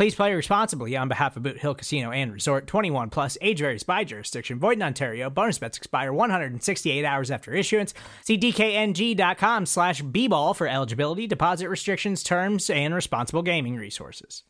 Please 0.00 0.14
play 0.14 0.32
responsibly 0.32 0.96
on 0.96 1.08
behalf 1.08 1.36
of 1.36 1.42
Boot 1.42 1.58
Hill 1.58 1.74
Casino 1.74 2.10
and 2.10 2.32
Resort 2.32 2.66
21 2.66 3.10
plus 3.10 3.36
age 3.42 3.58
varies 3.58 3.82
by 3.82 4.02
jurisdiction. 4.02 4.58
Void 4.58 4.78
in 4.78 4.82
Ontario. 4.82 5.28
Bonus 5.28 5.58
bets 5.58 5.76
expire 5.76 6.10
168 6.10 7.04
hours 7.04 7.30
after 7.30 7.52
issuance. 7.52 7.92
See 8.24 8.38
DKNG.com 8.38 9.66
slash 9.66 10.00
B 10.00 10.26
ball 10.26 10.54
for 10.54 10.66
eligibility, 10.66 11.26
deposit 11.26 11.68
restrictions, 11.68 12.22
terms, 12.22 12.70
and 12.70 12.94
responsible 12.94 13.42
gaming 13.42 13.76
resources. 13.76 14.42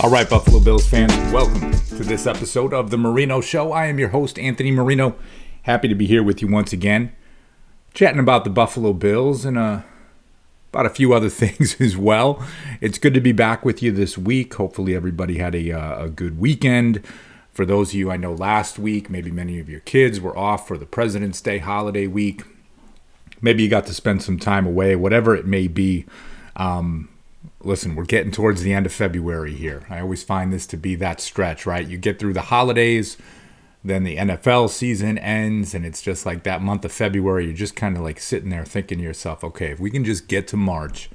All 0.00 0.10
right, 0.10 0.28
Buffalo 0.28 0.58
Bills 0.58 0.88
fans, 0.88 1.12
welcome 1.32 1.70
to 1.70 2.02
this 2.02 2.26
episode 2.26 2.74
of 2.74 2.90
The 2.90 2.98
Marino 2.98 3.40
Show. 3.40 3.70
I 3.70 3.86
am 3.86 4.00
your 4.00 4.08
host, 4.08 4.40
Anthony 4.40 4.72
Marino. 4.72 5.14
Happy 5.62 5.86
to 5.86 5.94
be 5.94 6.06
here 6.06 6.24
with 6.24 6.42
you 6.42 6.48
once 6.48 6.72
again, 6.72 7.12
chatting 7.94 8.20
about 8.20 8.44
the 8.44 8.50
Buffalo 8.50 8.92
Bills 8.92 9.44
and 9.44 9.56
uh, 9.56 9.80
about 10.72 10.86
a 10.86 10.90
few 10.90 11.14
other 11.14 11.28
things 11.30 11.80
as 11.80 11.96
well. 11.96 12.44
It's 12.80 12.98
good 12.98 13.14
to 13.14 13.20
be 13.20 13.32
back 13.32 13.64
with 13.64 13.82
you 13.82 13.92
this 13.92 14.18
week. 14.18 14.54
Hopefully, 14.54 14.94
everybody 14.94 15.38
had 15.38 15.54
a, 15.54 15.72
uh, 15.72 16.04
a 16.04 16.08
good 16.10 16.38
weekend. 16.38 17.02
For 17.52 17.64
those 17.64 17.90
of 17.90 17.94
you 17.94 18.10
I 18.10 18.16
know 18.16 18.34
last 18.34 18.80
week, 18.80 19.08
maybe 19.08 19.30
many 19.30 19.60
of 19.60 19.68
your 19.68 19.80
kids 19.80 20.20
were 20.20 20.36
off 20.36 20.66
for 20.66 20.76
the 20.76 20.86
President's 20.86 21.40
Day 21.40 21.58
holiday 21.58 22.08
week. 22.08 22.42
Maybe 23.40 23.62
you 23.62 23.68
got 23.68 23.86
to 23.86 23.94
spend 23.94 24.22
some 24.22 24.40
time 24.40 24.66
away, 24.66 24.96
whatever 24.96 25.36
it 25.36 25.46
may 25.46 25.68
be. 25.68 26.04
Um, 26.56 27.10
listen, 27.60 27.94
we're 27.94 28.06
getting 28.06 28.32
towards 28.32 28.62
the 28.62 28.72
end 28.72 28.86
of 28.86 28.92
February 28.92 29.54
here. 29.54 29.86
I 29.88 30.00
always 30.00 30.24
find 30.24 30.52
this 30.52 30.66
to 30.68 30.76
be 30.76 30.96
that 30.96 31.20
stretch, 31.20 31.64
right? 31.64 31.86
You 31.86 31.96
get 31.96 32.18
through 32.18 32.32
the 32.32 32.42
holidays, 32.42 33.16
then 33.84 34.04
the 34.04 34.16
NFL 34.16 34.70
season 34.70 35.18
ends, 35.18 35.74
and 35.74 35.84
it's 35.84 36.00
just 36.00 36.24
like 36.24 36.42
that 36.44 36.62
month 36.62 36.84
of 36.84 36.92
February. 36.92 37.44
You're 37.44 37.54
just 37.54 37.76
kind 37.76 37.96
of 37.96 38.02
like 38.02 38.18
sitting 38.18 38.48
there 38.48 38.64
thinking 38.64 38.98
to 38.98 39.04
yourself, 39.04 39.44
okay, 39.44 39.72
if 39.72 39.80
we 39.80 39.90
can 39.90 40.04
just 40.04 40.26
get 40.26 40.48
to 40.48 40.56
March, 40.56 41.10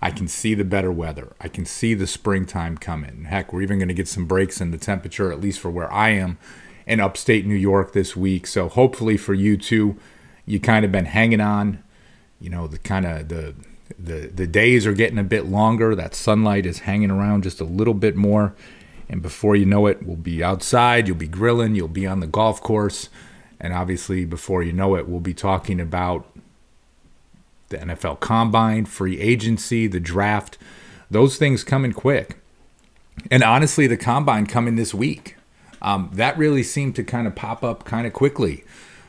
I 0.00 0.10
can 0.10 0.28
see 0.28 0.54
the 0.54 0.64
better 0.64 0.92
weather. 0.92 1.34
I 1.40 1.48
can 1.48 1.64
see 1.64 1.94
the 1.94 2.06
springtime 2.06 2.78
coming. 2.78 3.24
Heck, 3.24 3.52
we're 3.52 3.62
even 3.62 3.78
going 3.78 3.88
to 3.88 3.94
get 3.94 4.06
some 4.06 4.26
breaks 4.26 4.60
in 4.60 4.70
the 4.70 4.78
temperature, 4.78 5.32
at 5.32 5.40
least 5.40 5.58
for 5.58 5.70
where 5.70 5.92
I 5.92 6.10
am 6.10 6.38
in 6.86 7.00
upstate 7.00 7.44
New 7.44 7.56
York 7.56 7.92
this 7.92 8.14
week. 8.14 8.46
So 8.46 8.68
hopefully 8.68 9.16
for 9.16 9.34
you 9.34 9.56
too, 9.56 9.96
you 10.44 10.60
kind 10.60 10.84
of 10.84 10.92
been 10.92 11.06
hanging 11.06 11.40
on. 11.40 11.82
You 12.38 12.50
know, 12.50 12.66
the 12.68 12.78
kind 12.78 13.04
of 13.06 13.28
the 13.28 13.54
the 13.98 14.30
the 14.32 14.46
days 14.46 14.86
are 14.86 14.92
getting 14.92 15.18
a 15.18 15.24
bit 15.24 15.46
longer. 15.46 15.94
That 15.94 16.14
sunlight 16.14 16.66
is 16.66 16.80
hanging 16.80 17.10
around 17.10 17.42
just 17.42 17.60
a 17.60 17.64
little 17.64 17.94
bit 17.94 18.14
more, 18.14 18.54
and 19.08 19.22
before 19.22 19.56
you 19.56 19.66
know 19.66 19.86
it, 19.86 20.02
we'll 20.02 20.16
be 20.16 20.42
outside. 20.42 21.06
You'll 21.06 21.16
be 21.16 21.28
grilling. 21.28 21.74
You'll 21.74 21.88
be 21.88 22.06
on 22.06 22.20
the 22.20 22.26
golf 22.26 22.60
course, 22.60 23.08
and 23.60 23.72
obviously, 23.72 24.24
before 24.24 24.62
you 24.62 24.72
know 24.72 24.96
it, 24.96 25.08
we'll 25.08 25.20
be 25.20 25.34
talking 25.34 25.80
about 25.80 26.26
the 27.68 27.78
NFL 27.78 28.20
Combine, 28.20 28.84
free 28.84 29.20
agency, 29.20 29.86
the 29.86 30.00
draft. 30.00 30.58
Those 31.10 31.36
things 31.36 31.62
coming 31.62 31.92
quick, 31.92 32.38
and 33.30 33.42
honestly, 33.42 33.86
the 33.86 33.96
Combine 33.96 34.46
coming 34.46 34.76
this 34.76 34.92
week. 34.92 35.36
Um, 35.82 36.10
that 36.14 36.36
really 36.36 36.62
seemed 36.62 36.96
to 36.96 37.04
kind 37.04 37.26
of 37.26 37.34
pop 37.34 37.62
up 37.62 37.84
kind 37.84 38.06
of 38.06 38.12
quickly 38.12 38.64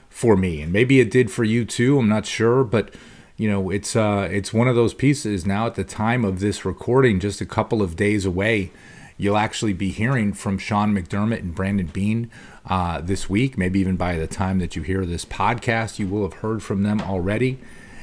for 0.10 0.36
me, 0.36 0.62
and 0.62 0.72
maybe 0.72 1.00
it 1.00 1.10
did 1.10 1.32
for 1.32 1.44
you 1.44 1.66
too. 1.66 1.98
I'm 1.98 2.10
not 2.10 2.26
sure, 2.26 2.64
but 2.64 2.94
you 3.38 3.50
know, 3.50 3.70
it's 3.70 3.96
uh, 3.96 4.28
it's 4.32 4.52
one 4.52 4.68
of 4.68 4.76
those 4.76 4.94
pieces 4.94 5.46
now 5.46 5.68
at 5.68 5.76
the 5.76 5.84
time 5.84 6.26
of 6.26 6.40
this 6.40 6.66
recording, 6.66 7.20
just 7.20 7.40
a 7.40 7.46
couple 7.46 7.82
of 7.82 7.96
days 7.96 8.26
away. 8.26 8.72
You'll 9.18 9.38
actually 9.38 9.74
be 9.74 9.90
hearing 9.90 10.34
from 10.34 10.58
Sean 10.58 10.94
McDermott 10.94 11.40
and 11.40 11.56
Brandon 11.56 11.88
Beane 11.88 12.30
uh, 12.66 13.02
this 13.02 13.30
week. 13.30 13.58
Maybe 13.58 13.80
even 13.80 13.96
by 13.96 14.18
the 14.18 14.28
time 14.28 14.60
that 14.60 14.76
you 14.76 14.84
hear 14.84 15.06
this 15.06 15.26
podcast, 15.26 16.00
you 16.00 16.08
will 16.08 16.24
have 16.24 16.42
heard 16.42 16.62
from 16.62 16.84
them 16.84 17.02
already. 17.02 17.60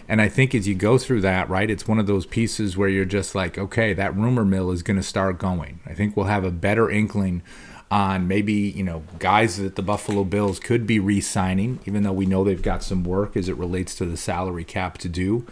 And 0.08 0.20
I 0.20 0.28
think 0.28 0.54
as 0.54 0.68
you 0.68 0.74
go 0.74 0.98
through 0.98 1.22
that, 1.22 1.48
right, 1.48 1.70
it's 1.70 1.88
one 1.88 1.98
of 1.98 2.06
those 2.06 2.26
pieces 2.26 2.76
where 2.76 2.88
you're 2.88 3.04
just 3.06 3.34
like, 3.34 3.56
okay, 3.56 3.94
that 3.94 4.14
rumor 4.14 4.44
mill 4.44 4.70
is 4.70 4.82
going 4.82 4.98
to 4.98 5.02
start 5.02 5.38
going. 5.38 5.80
I 5.86 5.94
think 5.94 6.16
we'll 6.16 6.26
have 6.26 6.44
a 6.44 6.50
better 6.50 6.90
inkling 6.90 7.42
on 7.90 8.26
maybe 8.26 8.52
you 8.52 8.82
know 8.82 9.04
guys 9.18 9.58
that 9.58 9.76
the 9.76 9.82
Buffalo 9.82 10.24
Bills 10.24 10.58
could 10.58 10.86
be 10.86 10.98
re-signing, 10.98 11.78
even 11.86 12.02
though 12.02 12.12
we 12.12 12.26
know 12.26 12.42
they've 12.42 12.60
got 12.60 12.82
some 12.82 13.04
work 13.04 13.36
as 13.36 13.48
it 13.48 13.56
relates 13.56 13.94
to 13.94 14.04
the 14.04 14.16
salary 14.16 14.64
cap 14.64 14.98
to 14.98 15.08
do. 15.08 15.46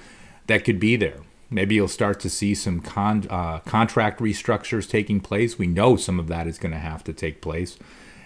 That 0.48 0.64
could 0.64 0.80
be 0.80 0.96
there. 0.96 1.20
Maybe 1.52 1.74
you'll 1.74 1.88
start 1.88 2.18
to 2.20 2.30
see 2.30 2.54
some 2.54 2.80
con- 2.80 3.26
uh, 3.28 3.58
contract 3.60 4.20
restructures 4.20 4.88
taking 4.88 5.20
place. 5.20 5.58
We 5.58 5.66
know 5.66 5.96
some 5.96 6.18
of 6.18 6.28
that 6.28 6.46
is 6.46 6.58
going 6.58 6.72
to 6.72 6.78
have 6.78 7.04
to 7.04 7.12
take 7.12 7.42
place, 7.42 7.78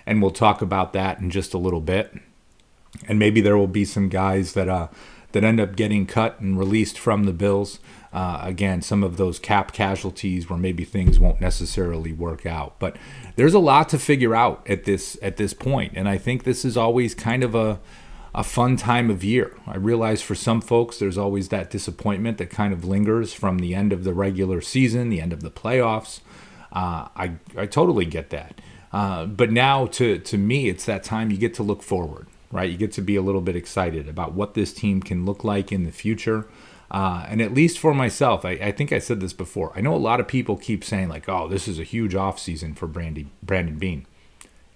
and 0.06 0.22
we'll 0.22 0.30
talk 0.30 0.62
about 0.62 0.92
that 0.92 1.18
in 1.18 1.30
just 1.30 1.52
a 1.52 1.58
little 1.58 1.80
bit. 1.80 2.14
And 3.08 3.18
maybe 3.18 3.40
there 3.40 3.58
will 3.58 3.66
be 3.66 3.84
some 3.84 4.08
guys 4.08 4.52
that 4.52 4.68
uh, 4.68 4.88
that 5.32 5.44
end 5.44 5.60
up 5.60 5.76
getting 5.76 6.06
cut 6.06 6.40
and 6.40 6.58
released 6.58 6.98
from 6.98 7.24
the 7.24 7.32
Bills. 7.32 7.80
Uh, 8.12 8.40
again, 8.42 8.80
some 8.80 9.02
of 9.02 9.18
those 9.18 9.38
cap 9.38 9.72
casualties 9.72 10.48
where 10.48 10.58
maybe 10.58 10.84
things 10.84 11.18
won't 11.18 11.40
necessarily 11.40 12.12
work 12.12 12.46
out. 12.46 12.78
But 12.78 12.96
there's 13.34 13.52
a 13.52 13.58
lot 13.58 13.90
to 13.90 13.98
figure 13.98 14.34
out 14.34 14.64
at 14.70 14.84
this 14.84 15.18
at 15.20 15.36
this 15.36 15.52
point, 15.52 15.92
and 15.96 16.08
I 16.08 16.16
think 16.16 16.44
this 16.44 16.64
is 16.64 16.76
always 16.76 17.14
kind 17.14 17.42
of 17.42 17.54
a 17.54 17.80
a 18.36 18.44
fun 18.44 18.76
time 18.76 19.10
of 19.10 19.24
year. 19.24 19.56
I 19.66 19.78
realize 19.78 20.20
for 20.20 20.34
some 20.34 20.60
folks, 20.60 20.98
there's 20.98 21.16
always 21.16 21.48
that 21.48 21.70
disappointment 21.70 22.36
that 22.36 22.50
kind 22.50 22.74
of 22.74 22.84
lingers 22.84 23.32
from 23.32 23.58
the 23.58 23.74
end 23.74 23.94
of 23.94 24.04
the 24.04 24.12
regular 24.12 24.60
season, 24.60 25.08
the 25.08 25.22
end 25.22 25.32
of 25.32 25.40
the 25.40 25.50
playoffs. 25.50 26.20
Uh, 26.70 27.08
I 27.16 27.32
I 27.56 27.64
totally 27.64 28.04
get 28.04 28.28
that. 28.30 28.60
Uh, 28.92 29.24
but 29.24 29.50
now, 29.50 29.86
to 29.86 30.18
to 30.18 30.36
me, 30.36 30.68
it's 30.68 30.84
that 30.84 31.02
time 31.02 31.30
you 31.30 31.38
get 31.38 31.54
to 31.54 31.62
look 31.62 31.82
forward, 31.82 32.26
right? 32.52 32.70
You 32.70 32.76
get 32.76 32.92
to 32.92 33.02
be 33.02 33.16
a 33.16 33.22
little 33.22 33.40
bit 33.40 33.56
excited 33.56 34.06
about 34.06 34.34
what 34.34 34.52
this 34.52 34.74
team 34.74 35.00
can 35.00 35.24
look 35.24 35.42
like 35.42 35.72
in 35.72 35.84
the 35.84 35.90
future. 35.90 36.46
Uh, 36.90 37.24
and 37.28 37.42
at 37.42 37.52
least 37.52 37.80
for 37.80 37.92
myself, 37.92 38.44
I, 38.44 38.50
I, 38.52 38.70
think 38.70 38.92
I 38.92 39.00
said 39.00 39.18
this 39.18 39.32
before. 39.32 39.72
I 39.74 39.80
know 39.80 39.92
a 39.92 39.96
lot 39.96 40.20
of 40.20 40.28
people 40.28 40.56
keep 40.56 40.84
saying 40.84 41.08
like, 41.08 41.28
"Oh, 41.28 41.48
this 41.48 41.66
is 41.66 41.78
a 41.78 41.84
huge 41.84 42.12
offseason 42.12 42.76
for 42.76 42.86
Brandy 42.86 43.28
Brandon 43.42 43.78
Beane." 43.78 44.06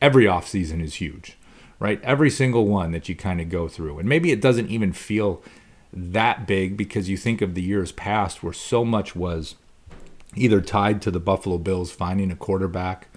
Every 0.01 0.25
offseason 0.25 0.83
is 0.83 0.95
huge, 0.95 1.37
right? 1.81 2.01
Every 2.05 2.31
single 2.31 2.67
one 2.67 2.93
that 2.93 3.09
you 3.09 3.17
kind 3.17 3.41
of 3.41 3.49
go 3.49 3.67
through, 3.67 3.99
and 3.99 4.09
maybe 4.09 4.31
it 4.31 4.41
doesn't 4.41 4.71
even 4.71 4.93
feel 4.93 5.43
that 5.93 6.47
big 6.47 6.77
because 6.77 7.09
you 7.09 7.17
think 7.17 7.43
of 7.43 7.55
the 7.55 7.63
years 7.63 7.91
past 7.91 8.45
where 8.45 8.53
so 8.53 8.85
much 8.85 9.17
was 9.17 9.57
either 10.37 10.61
tied 10.61 11.03
to 11.03 11.11
the 11.11 11.19
Buffalo 11.19 11.59
Bills 11.59 11.91
finding 11.91 12.31
a 12.31 12.37
quarterback, 12.37 13.09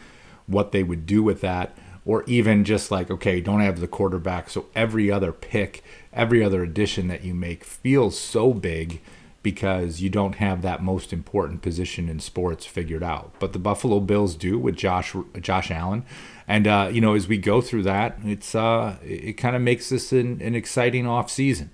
what 0.48 0.72
they 0.72 0.82
would 0.82 1.06
do 1.06 1.22
with 1.22 1.42
that, 1.42 1.78
or 2.04 2.24
even 2.26 2.64
just 2.64 2.90
like, 2.90 3.12
okay, 3.12 3.40
don't 3.40 3.62
have 3.62 3.80
the 3.80 3.88
quarterback, 3.88 4.50
so 4.50 4.66
every 4.74 5.12
other 5.12 5.32
pick 5.32 5.84
every 6.16 6.44
other 6.44 6.64
addition 6.64 7.08
that 7.08 7.24
you 7.24 7.34
make 7.34 7.64
feels 7.64 8.18
so 8.18 8.54
big 8.54 9.02
because 9.42 10.00
you 10.02 10.10
don't 10.10 10.36
have 10.36 10.62
that 10.62 10.82
most 10.82 11.12
important 11.12 11.62
position 11.62 12.08
in 12.08 12.20
sports 12.20 12.66
figured 12.66 13.04
out. 13.04 13.34
But 13.40 13.52
the 13.52 13.60
Buffalo 13.60 14.00
Bills 14.00 14.36
do 14.36 14.58
with 14.58 14.76
Josh 14.76 15.14
Josh 15.42 15.70
Allen, 15.70 16.06
and 16.48 16.68
uh, 16.68 16.90
you 16.92 17.02
know 17.02 17.14
as 17.14 17.28
we 17.28 17.38
go 17.38 17.62
through 17.62 17.84
that, 17.84 18.18
it's 18.24 18.56
uh, 18.56 18.98
it 19.04 19.34
kind 19.34 19.56
of 19.56 19.62
makes 19.62 19.90
this 19.90 20.12
an, 20.12 20.42
an 20.42 20.56
exciting 20.56 21.08
off 21.08 21.30
season. 21.30 21.72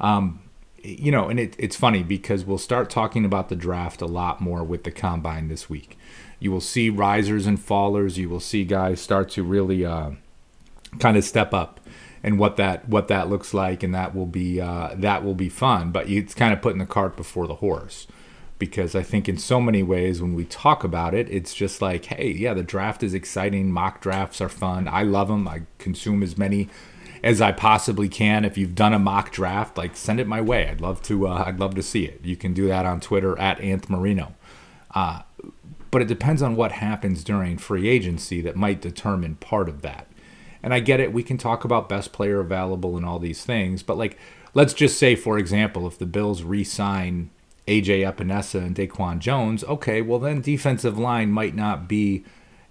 Um, 0.00 0.42
you 0.82 1.12
know, 1.12 1.28
and 1.28 1.38
it, 1.38 1.54
it's 1.58 1.76
funny 1.76 2.02
because 2.02 2.44
we'll 2.44 2.58
start 2.58 2.88
talking 2.88 3.24
about 3.24 3.48
the 3.48 3.56
draft 3.56 4.00
a 4.00 4.06
lot 4.06 4.40
more 4.40 4.64
with 4.64 4.84
the 4.84 4.90
combine 4.90 5.48
this 5.48 5.68
week. 5.68 5.98
You 6.38 6.50
will 6.50 6.60
see 6.62 6.88
risers 6.88 7.46
and 7.46 7.58
fallers. 7.58 8.16
You 8.16 8.28
will 8.30 8.40
see 8.40 8.64
guys 8.64 9.00
start 9.00 9.28
to 9.30 9.42
really 9.42 9.84
uh, 9.84 10.12
kind 10.98 11.16
of 11.16 11.24
step 11.24 11.52
up 11.52 11.80
and 12.22 12.38
what 12.38 12.56
that 12.56 12.88
what 12.88 13.08
that 13.08 13.28
looks 13.28 13.54
like, 13.54 13.82
and 13.82 13.94
that 13.94 14.14
will 14.14 14.26
be 14.26 14.60
uh, 14.60 14.94
that 14.96 15.24
will 15.24 15.34
be 15.34 15.48
fun. 15.48 15.90
But 15.90 16.08
it's 16.08 16.34
kind 16.34 16.52
of 16.52 16.62
putting 16.62 16.78
the 16.78 16.86
cart 16.86 17.16
before 17.16 17.46
the 17.46 17.56
horse. 17.56 18.06
Because 18.60 18.94
I 18.94 19.02
think 19.02 19.28
in 19.28 19.38
so 19.38 19.60
many 19.60 19.82
ways 19.82 20.22
when 20.22 20.34
we 20.34 20.44
talk 20.44 20.84
about 20.84 21.14
it, 21.14 21.28
it's 21.30 21.52
just 21.52 21.82
like, 21.82 22.04
hey, 22.04 22.30
yeah, 22.30 22.54
the 22.54 22.62
draft 22.62 23.02
is 23.02 23.14
exciting. 23.14 23.72
Mock 23.72 24.00
drafts 24.00 24.40
are 24.40 24.48
fun. 24.48 24.86
I 24.86 25.02
love 25.02 25.26
them. 25.26 25.48
I 25.48 25.62
consume 25.78 26.22
as 26.22 26.38
many 26.38 26.68
as 27.24 27.40
I 27.40 27.50
possibly 27.50 28.08
can. 28.08 28.44
If 28.44 28.56
you've 28.56 28.76
done 28.76 28.92
a 28.92 28.98
mock 28.98 29.32
draft, 29.32 29.76
like 29.76 29.96
send 29.96 30.20
it 30.20 30.28
my 30.28 30.40
way. 30.40 30.68
I'd 30.68 30.80
love 30.80 31.02
to. 31.02 31.26
Uh, 31.26 31.44
I'd 31.46 31.58
love 31.58 31.74
to 31.74 31.82
see 31.82 32.04
it. 32.04 32.20
You 32.22 32.36
can 32.36 32.54
do 32.54 32.68
that 32.68 32.86
on 32.86 33.00
Twitter 33.00 33.36
at 33.38 33.58
Anth 33.58 33.88
Marino. 33.88 34.34
Uh, 34.94 35.22
but 35.90 36.02
it 36.02 36.08
depends 36.08 36.42
on 36.42 36.54
what 36.54 36.72
happens 36.72 37.24
during 37.24 37.58
free 37.58 37.88
agency 37.88 38.40
that 38.42 38.54
might 38.54 38.80
determine 38.80 39.36
part 39.36 39.68
of 39.68 39.82
that. 39.82 40.06
And 40.62 40.74
I 40.74 40.80
get 40.80 41.00
it. 41.00 41.12
We 41.12 41.22
can 41.22 41.38
talk 41.38 41.64
about 41.64 41.88
best 41.88 42.12
player 42.12 42.38
available 42.38 42.96
and 42.96 43.06
all 43.06 43.18
these 43.18 43.44
things, 43.44 43.82
but 43.82 43.96
like, 43.96 44.18
let's 44.52 44.74
just 44.74 44.98
say, 44.98 45.16
for 45.16 45.38
example, 45.38 45.86
if 45.86 45.98
the 45.98 46.06
Bills 46.06 46.42
re-sign 46.42 47.30
AJ 47.70 48.12
Epenesa 48.12 48.60
and 48.60 48.74
Daquan 48.74 49.20
Jones, 49.20 49.62
okay, 49.62 50.02
well 50.02 50.18
then 50.18 50.40
defensive 50.40 50.98
line 50.98 51.30
might 51.30 51.54
not 51.54 51.88
be 51.88 52.24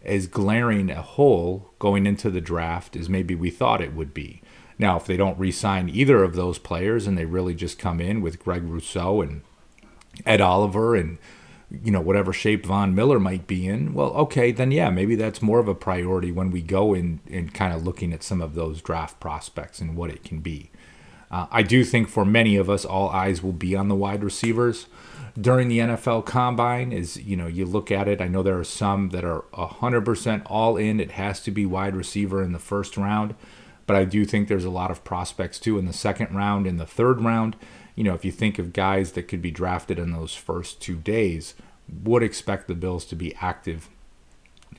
as 0.04 0.28
glaring 0.28 0.90
a 0.90 1.02
hole 1.02 1.72
going 1.80 2.06
into 2.06 2.30
the 2.30 2.42
draft 2.42 2.98
as 2.98 3.08
maybe 3.08 3.34
we 3.34 3.50
thought 3.50 3.82
it 3.82 3.94
would 3.94 4.14
be. 4.14 4.42
Now, 4.78 4.98
if 4.98 5.06
they 5.06 5.16
don't 5.16 5.40
re-sign 5.40 5.90
either 5.90 6.22
of 6.24 6.36
those 6.36 6.58
players 6.58 7.08
and 7.08 7.18
they 7.18 7.26
really 7.26 7.56
just 7.56 7.80
come 7.80 8.02
in 8.02 8.22
with 8.22 8.44
Greg 8.44 8.64
Rousseau 8.64 9.22
and 9.22 9.42
Ed 10.26 10.42
Oliver 10.42 10.96
and 10.96 11.18
you 11.72 11.92
know 11.92 12.02
whatever 12.02 12.34
shape 12.34 12.66
Von 12.66 12.94
Miller 12.94 13.20
might 13.20 13.48
be 13.48 13.68
in, 13.68 13.94
well, 13.94 14.10
okay, 14.12 14.52
then 14.52 14.72
yeah, 14.72 14.90
maybe 14.90 15.16
that's 15.16 15.42
more 15.42 15.60
of 15.60 15.70
a 15.70 15.76
priority 15.76 16.32
when 16.32 16.52
we 16.52 16.62
go 16.62 16.94
in 16.94 17.22
and 17.30 17.54
kind 17.54 17.74
of 17.74 17.86
looking 17.86 18.12
at 18.12 18.24
some 18.24 18.42
of 18.42 18.54
those 18.54 18.82
draft 18.82 19.22
prospects 19.22 19.80
and 19.80 19.96
what 19.96 20.10
it 20.10 20.26
can 20.26 20.40
be. 20.40 20.72
Uh, 21.32 21.46
I 21.52 21.62
do 21.62 21.84
think 21.84 22.10
for 22.10 22.26
many 22.26 22.56
of 22.56 22.70
us, 22.70 22.86
all 22.86 23.10
eyes 23.10 23.44
will 23.44 23.54
be 23.54 23.76
on 23.76 23.88
the 23.88 23.96
wide 23.96 24.24
receivers 24.24 24.88
during 25.40 25.68
the 25.68 25.80
NFL 25.80 26.26
Combine. 26.26 26.92
Is 26.92 27.18
you 27.18 27.36
know 27.36 27.48
you 27.48 27.66
look 27.66 27.92
at 27.92 28.08
it. 28.08 28.22
I 28.22 28.28
know 28.28 28.42
there 28.42 28.58
are 28.58 28.64
some 28.64 29.10
that 29.10 29.24
are 29.24 29.46
hundred 29.54 30.06
percent 30.06 30.44
all 30.48 30.76
in. 30.78 31.00
It 31.00 31.12
has 31.12 31.42
to 31.42 31.52
be 31.52 31.66
wide 31.66 31.96
receiver 31.96 32.42
in 32.42 32.52
the 32.52 32.60
first 32.60 32.98
round, 32.98 33.36
but 33.86 33.96
I 33.96 34.06
do 34.06 34.26
think 34.26 34.48
there's 34.48 34.66
a 34.66 34.72
lot 34.72 34.92
of 34.92 35.04
prospects 35.04 35.60
too 35.60 35.78
in 35.78 35.86
the 35.86 35.94
second 35.94 36.36
round, 36.36 36.66
in 36.66 36.78
the 36.78 36.86
third 36.86 37.22
round. 37.22 37.56
You 37.96 38.06
know, 38.06 38.14
if 38.14 38.26
you 38.26 38.32
think 38.32 38.58
of 38.58 38.74
guys 38.74 39.12
that 39.12 39.28
could 39.28 39.42
be 39.42 39.52
drafted 39.52 40.00
in 40.00 40.12
those 40.12 40.34
first 40.34 40.82
two 40.82 40.96
days, 40.96 41.54
would 42.04 42.24
expect 42.24 42.68
the 42.68 42.76
Bills 42.76 43.06
to 43.06 43.16
be 43.16 43.36
active 43.36 43.90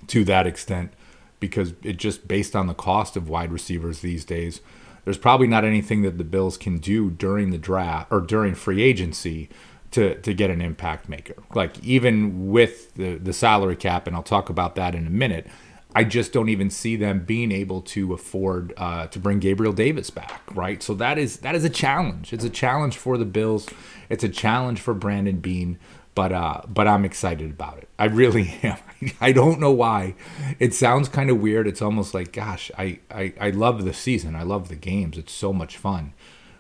to 0.09 0.25
that 0.25 0.47
extent 0.47 0.93
because 1.39 1.75
it 1.83 1.97
just 1.97 2.27
based 2.27 2.57
on 2.57 2.67
the 2.67 2.75
cost 2.75 3.17
of 3.17 3.29
wide 3.29 3.53
receivers 3.53 4.01
these 4.01 4.25
days 4.25 4.61
there's 5.05 5.19
probably 5.19 5.47
not 5.47 5.65
anything 5.65 6.03
that 6.03 6.19
the 6.19 6.25
Bills 6.25 6.57
can 6.57 6.79
do 6.79 7.11
during 7.11 7.51
the 7.51 7.59
draft 7.59 8.13
or 8.13 8.21
during 8.21 8.55
free 8.55 8.83
agency 8.83 9.49
to 9.93 10.15
to 10.21 10.35
get 10.35 10.51
an 10.51 10.61
impact 10.61 11.09
maker. 11.09 11.35
Like 11.55 11.83
even 11.85 12.51
with 12.51 12.95
the 12.95 13.17
the 13.17 13.33
salary 13.33 13.77
cap, 13.77 14.07
and 14.07 14.15
I'll 14.15 14.23
talk 14.23 14.49
about 14.49 14.75
that 14.77 14.95
in 14.95 15.07
a 15.07 15.11
minute. 15.11 15.47
I 15.93 16.05
just 16.05 16.33
don't 16.33 16.49
even 16.49 16.71
see 16.71 16.95
them 16.95 17.25
being 17.25 17.51
able 17.51 17.83
to 17.83 18.13
afford 18.13 18.73
uh, 18.77 19.09
to 19.09 19.19
bring 19.19 19.41
Gabriel 19.41 19.73
Davis 19.73 20.09
back, 20.09 20.43
right? 20.55 20.81
So 20.81 20.95
that 20.95 21.19
is 21.19 21.39
that 21.39 21.57
is 21.57 21.65
a 21.65 21.71
challenge. 21.71 22.33
It's 22.33 22.45
a 22.45 22.51
challenge 22.51 22.97
for 22.97 23.19
the 23.19 23.25
Bills. 23.25 23.69
It's 24.09 24.23
a 24.23 24.29
challenge 24.29 24.81
for 24.81 24.95
Brandon 24.95 25.41
Beane 25.41 25.79
but 26.21 26.33
uh, 26.33 26.61
but 26.69 26.87
I'm 26.87 27.07
excited 27.07 27.51
about 27.51 27.79
it. 27.79 27.89
I 27.99 28.05
really 28.05 28.59
am. 28.63 28.77
I 29.23 29.33
don't 29.33 29.59
know 29.59 29.71
why. 29.71 30.17
It 30.59 30.75
sounds 30.75 31.09
kind 31.09 31.31
of 31.31 31.41
weird. 31.41 31.67
It's 31.67 31.81
almost 31.81 32.13
like, 32.13 32.31
gosh, 32.31 32.71
I, 32.77 32.99
I 33.11 33.33
I 33.41 33.49
love 33.49 33.87
the 33.87 33.95
season. 33.95 34.37
I 34.37 34.43
love 34.43 34.69
the 34.69 34.77
games. 34.77 35.17
It's 35.17 35.33
so 35.33 35.51
much 35.51 35.79
fun. 35.79 36.13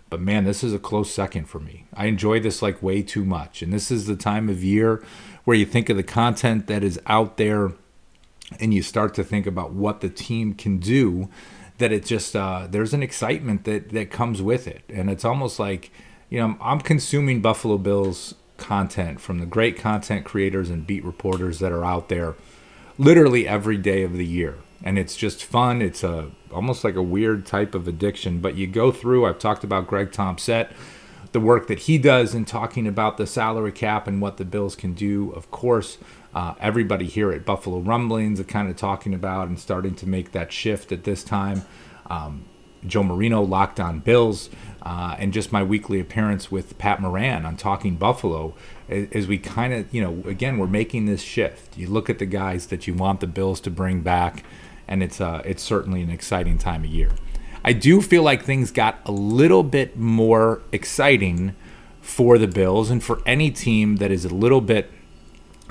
But 0.08 0.22
man, 0.22 0.44
this 0.44 0.64
is 0.64 0.72
a 0.72 0.78
close 0.78 1.12
second 1.12 1.44
for 1.44 1.60
me. 1.60 1.84
I 1.92 2.06
enjoy 2.06 2.40
this 2.40 2.62
like 2.62 2.82
way 2.82 3.02
too 3.02 3.22
much. 3.22 3.60
And 3.60 3.70
this 3.70 3.90
is 3.90 4.06
the 4.06 4.16
time 4.16 4.48
of 4.48 4.64
year 4.64 5.04
where 5.44 5.58
you 5.58 5.66
think 5.66 5.90
of 5.90 5.98
the 5.98 6.02
content 6.02 6.66
that 6.68 6.82
is 6.82 6.98
out 7.04 7.36
there, 7.36 7.72
and 8.58 8.72
you 8.72 8.82
start 8.82 9.12
to 9.16 9.22
think 9.22 9.46
about 9.46 9.74
what 9.74 10.00
the 10.00 10.08
team 10.08 10.54
can 10.54 10.78
do. 10.78 11.28
That 11.76 11.92
it 11.92 12.06
just 12.06 12.34
uh, 12.34 12.66
there's 12.66 12.94
an 12.94 13.02
excitement 13.02 13.64
that 13.64 13.90
that 13.90 14.10
comes 14.10 14.40
with 14.40 14.66
it, 14.66 14.84
and 14.88 15.10
it's 15.10 15.26
almost 15.26 15.58
like 15.58 15.90
you 16.30 16.38
know 16.40 16.56
I'm 16.62 16.80
consuming 16.80 17.42
Buffalo 17.42 17.76
Bills 17.76 18.36
content 18.60 19.20
from 19.20 19.40
the 19.40 19.46
great 19.46 19.76
content 19.76 20.24
creators 20.24 20.70
and 20.70 20.86
beat 20.86 21.04
reporters 21.04 21.58
that 21.58 21.72
are 21.72 21.84
out 21.84 22.08
there 22.08 22.36
literally 22.98 23.48
every 23.48 23.76
day 23.76 24.04
of 24.04 24.12
the 24.12 24.26
year. 24.26 24.58
And 24.84 24.98
it's 24.98 25.16
just 25.16 25.42
fun. 25.42 25.82
It's 25.82 26.04
a 26.04 26.30
almost 26.52 26.84
like 26.84 26.94
a 26.94 27.02
weird 27.02 27.46
type 27.46 27.74
of 27.74 27.88
addiction. 27.88 28.38
But 28.40 28.56
you 28.56 28.66
go 28.66 28.92
through 28.92 29.26
i've 29.26 29.38
talked 29.38 29.64
about 29.64 29.86
greg 29.86 30.12
thompson 30.12 30.66
the 31.32 31.40
work 31.40 31.68
that 31.68 31.80
he 31.80 31.96
does 31.96 32.34
in 32.34 32.44
talking 32.44 32.86
about 32.86 33.16
the 33.16 33.26
salary 33.26 33.72
cap 33.72 34.08
and 34.08 34.20
what 34.20 34.36
the 34.36 34.44
bills 34.44 34.74
can 34.74 34.94
do. 34.94 35.30
Of 35.30 35.50
course 35.50 35.98
uh, 36.34 36.54
everybody 36.60 37.06
here 37.06 37.32
at 37.32 37.44
buffalo 37.44 37.78
rumblings 37.78 38.40
are 38.40 38.44
kind 38.44 38.68
of 38.68 38.76
talking 38.76 39.14
about 39.14 39.48
and 39.48 39.58
starting 39.58 39.94
to 39.96 40.08
make 40.08 40.32
that 40.32 40.52
shift 40.52 40.92
at 40.92 41.04
this 41.04 41.24
time. 41.24 41.62
Um, 42.08 42.44
Joe 42.86 43.02
Marino, 43.02 43.42
Locked 43.42 43.80
On 43.80 43.98
Bills, 44.00 44.50
uh, 44.82 45.16
and 45.18 45.32
just 45.32 45.52
my 45.52 45.62
weekly 45.62 46.00
appearance 46.00 46.50
with 46.50 46.78
Pat 46.78 47.00
Moran 47.00 47.44
on 47.44 47.56
Talking 47.56 47.96
Buffalo, 47.96 48.54
as 48.88 49.26
we 49.26 49.38
kind 49.38 49.72
of, 49.72 49.92
you 49.94 50.02
know, 50.02 50.28
again, 50.28 50.58
we're 50.58 50.66
making 50.66 51.06
this 51.06 51.22
shift. 51.22 51.76
You 51.76 51.86
look 51.88 52.08
at 52.10 52.18
the 52.18 52.26
guys 52.26 52.66
that 52.66 52.86
you 52.86 52.94
want 52.94 53.20
the 53.20 53.26
Bills 53.26 53.60
to 53.62 53.70
bring 53.70 54.00
back, 54.00 54.44
and 54.88 55.02
it's 55.02 55.20
uh, 55.20 55.42
it's 55.44 55.62
certainly 55.62 56.02
an 56.02 56.10
exciting 56.10 56.58
time 56.58 56.84
of 56.84 56.90
year. 56.90 57.12
I 57.64 57.72
do 57.74 58.00
feel 58.00 58.22
like 58.22 58.42
things 58.42 58.70
got 58.70 59.00
a 59.04 59.12
little 59.12 59.62
bit 59.62 59.96
more 59.96 60.62
exciting 60.72 61.54
for 62.00 62.38
the 62.38 62.48
Bills 62.48 62.90
and 62.90 63.02
for 63.02 63.20
any 63.26 63.50
team 63.50 63.96
that 63.96 64.10
is 64.10 64.24
a 64.24 64.34
little 64.34 64.62
bit 64.62 64.90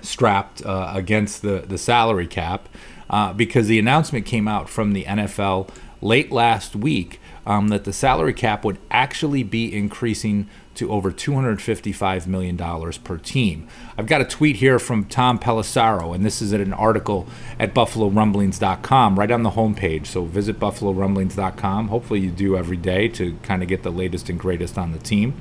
strapped 0.02 0.66
uh, 0.66 0.92
against 0.96 1.42
the, 1.42 1.64
the 1.68 1.78
salary 1.78 2.28
cap 2.28 2.70
uh, 3.10 3.34
because 3.34 3.68
the 3.68 3.80
announcement 3.80 4.26
came 4.26 4.48
out 4.48 4.70
from 4.70 4.94
the 4.94 5.04
NFL 5.06 5.70
late 6.02 6.32
last 6.32 6.76
week 6.76 7.20
um, 7.46 7.70
that 7.70 7.84
the 7.84 7.94
salary 7.94 8.34
cap 8.34 8.64
would 8.64 8.78
actually 8.92 9.44
be 9.44 9.76
increasing 9.76 10.48
to 10.76 10.92
over 10.92 11.12
$255 11.12 12.26
million 12.28 12.58
per 13.04 13.18
team. 13.18 13.68
I've 13.98 14.08
got 14.08 14.22
a 14.22 14.26
tweet 14.26 14.58
here 14.58 14.80
from 14.80 15.04
Tom 15.06 15.38
Pelissero, 15.38 16.16
and 16.16 16.24
this 16.24 16.42
is 16.42 16.54
at 16.54 16.62
an 16.62 16.72
article 16.74 17.28
at 17.60 17.74
BuffaloRumblings.com 17.74 19.20
right 19.20 19.32
on 19.32 19.44
the 19.44 19.52
homepage. 19.52 20.06
So 20.06 20.24
visit 20.24 20.58
BuffaloRumblings.com. 20.60 21.90
Hopefully, 21.90 22.22
you 22.22 22.32
do 22.32 22.56
every 22.56 22.78
day 22.78 23.10
to 23.10 23.36
kind 23.44 23.62
of 23.62 23.68
get 23.68 23.84
the 23.84 23.92
latest 23.92 24.30
and 24.30 24.40
greatest 24.40 24.78
on 24.78 24.94
the 24.94 25.00
team. 25.00 25.34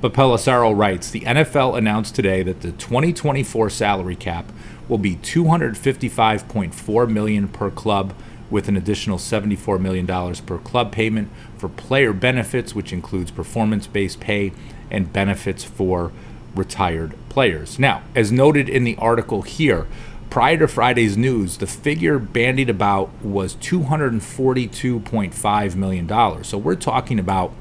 But 0.00 0.14
Pelissero 0.14 0.76
writes 0.76 1.10
The 1.10 1.20
NFL 1.20 1.78
announced 1.78 2.16
today 2.16 2.42
that 2.42 2.62
the 2.62 2.72
2024 2.72 3.70
salary 3.70 4.16
cap 4.16 4.50
will 4.88 4.98
be 4.98 5.14
255.4 5.14 7.08
million 7.08 7.46
per 7.46 7.70
club 7.70 8.14
with 8.52 8.68
an 8.68 8.76
additional 8.76 9.18
$74 9.18 9.80
million 9.80 10.06
per 10.06 10.58
club 10.58 10.92
payment 10.92 11.28
for 11.56 11.68
player 11.68 12.12
benefits, 12.12 12.72
which 12.74 12.92
includes 12.92 13.32
performance 13.32 13.88
based 13.88 14.20
pay 14.20 14.52
and 14.90 15.12
benefits 15.12 15.64
for 15.64 16.12
retired 16.54 17.14
players. 17.30 17.78
Now, 17.78 18.02
as 18.14 18.30
noted 18.30 18.68
in 18.68 18.84
the 18.84 18.96
article 18.96 19.40
here, 19.42 19.86
prior 20.28 20.58
to 20.58 20.68
Friday's 20.68 21.16
news, 21.16 21.56
the 21.56 21.66
figure 21.66 22.18
bandied 22.18 22.68
about 22.68 23.10
was 23.22 23.54
$242.5 23.56 25.74
million. 25.74 26.44
So 26.44 26.58
we're 26.58 26.76
talking 26.76 27.18
about 27.18 27.54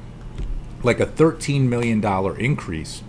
like 0.83 0.99
a 0.99 1.05
$13 1.05 1.61
million 1.61 2.03
increase 2.37 3.01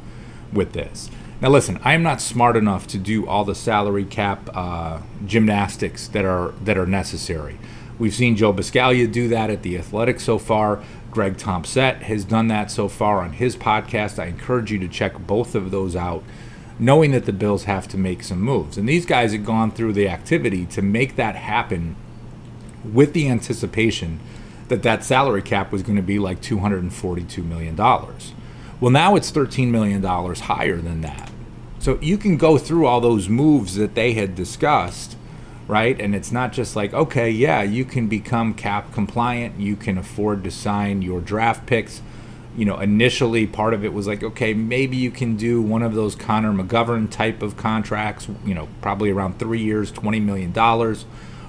with 0.52 0.73
this. 0.73 1.11
Now, 1.42 1.49
listen, 1.49 1.80
I 1.82 1.94
am 1.94 2.04
not 2.04 2.20
smart 2.20 2.56
enough 2.56 2.87
to 2.87 2.99
do 2.99 3.26
all 3.26 3.44
the 3.44 3.56
salary 3.56 4.04
cap 4.04 4.49
uh, 4.54 5.00
gymnastics 5.26 6.06
that 6.06 6.25
are 6.25 6.52
that 6.62 6.78
are 6.78 6.87
necessary. 6.87 7.58
We've 7.99 8.14
seen 8.14 8.37
Joe 8.37 8.52
Buscaglia 8.52 9.11
do 9.11 9.26
that 9.26 9.50
at 9.50 9.64
the 9.64 9.76
Athletic 9.76 10.20
so 10.20 10.38
far. 10.38 10.84
Greg 11.11 11.37
Thompson 11.37 11.96
has 11.96 12.25
done 12.25 12.46
that 12.46 12.70
so 12.70 12.87
far 12.87 13.18
on 13.22 13.32
his 13.32 13.56
podcast. 13.56 14.20
I 14.20 14.26
encourage 14.26 14.70
you 14.70 14.78
to 14.78 14.87
check 14.87 15.18
both 15.26 15.56
of 15.56 15.72
those 15.72 15.96
out, 15.96 16.22
knowing 16.78 17.11
that 17.11 17.25
the 17.25 17.32
Bills 17.32 17.64
have 17.64 17.88
to 17.88 17.99
make 17.99 18.22
some 18.22 18.40
moves. 18.40 18.78
And 18.78 18.88
these 18.88 19.04
guys 19.04 19.32
have 19.32 19.44
gone 19.44 19.72
through 19.72 19.94
the 19.94 20.08
activity 20.08 20.64
to 20.66 20.80
make 20.80 21.16
that 21.16 21.34
happen 21.34 21.96
with 22.84 23.14
the 23.14 23.28
anticipation 23.28 24.20
that 24.68 24.84
that 24.84 25.02
salary 25.02 25.42
cap 25.42 25.72
was 25.72 25.82
going 25.82 25.96
to 25.96 26.02
be 26.02 26.20
like 26.20 26.40
$242 26.40 27.44
million. 27.44 27.75
Well, 27.76 28.90
now 28.92 29.16
it's 29.16 29.32
$13 29.32 29.70
million 29.70 30.04
higher 30.04 30.76
than 30.76 31.00
that. 31.00 31.32
So 31.83 31.99
you 32.01 32.17
can 32.17 32.37
go 32.37 32.59
through 32.59 32.87
all 32.87 33.01
those 33.01 33.29
moves 33.29 33.75
that 33.75 33.97
they 33.97 34.12
had 34.12 34.37
discussed, 34.37 35.17
right? 35.67 36.01
And 36.01 36.15
it's 36.15 36.31
not 36.31 36.53
just 36.53 36.77
like, 36.77 36.95
okay, 36.95 37.29
yeah, 37.29 37.62
you 37.62 37.85
can 37.85 38.07
become 38.07 38.55
cap 38.55 38.93
compliant, 38.93 39.59
you 39.59 39.75
can 39.75 39.99
afford 39.99 40.45
to 40.45 40.51
sign 40.53 41.03
your 41.03 41.21
draft 41.21 41.67
picks. 41.67 42.01
You 42.57 42.67
know, 42.67 42.79
initially 42.79 43.49
part 43.49 43.75
of 43.75 43.85
it 43.85 43.93
was 43.93 44.07
like, 44.07 44.23
okay, 44.23 44.55
maybe 44.55 44.97
you 44.97 45.11
can 45.11 45.35
do 45.35 45.61
one 45.61 45.83
of 45.83 45.95
those 45.95 46.15
Connor 46.15 46.53
McGovern 46.53 47.11
type 47.11 47.43
of 47.43 47.57
contracts, 47.57 48.29
you 48.45 48.55
know, 48.55 48.69
probably 48.81 49.11
around 49.11 49.41
three 49.41 49.61
years, 49.61 49.91
$20 49.91 50.23
million 50.23 50.53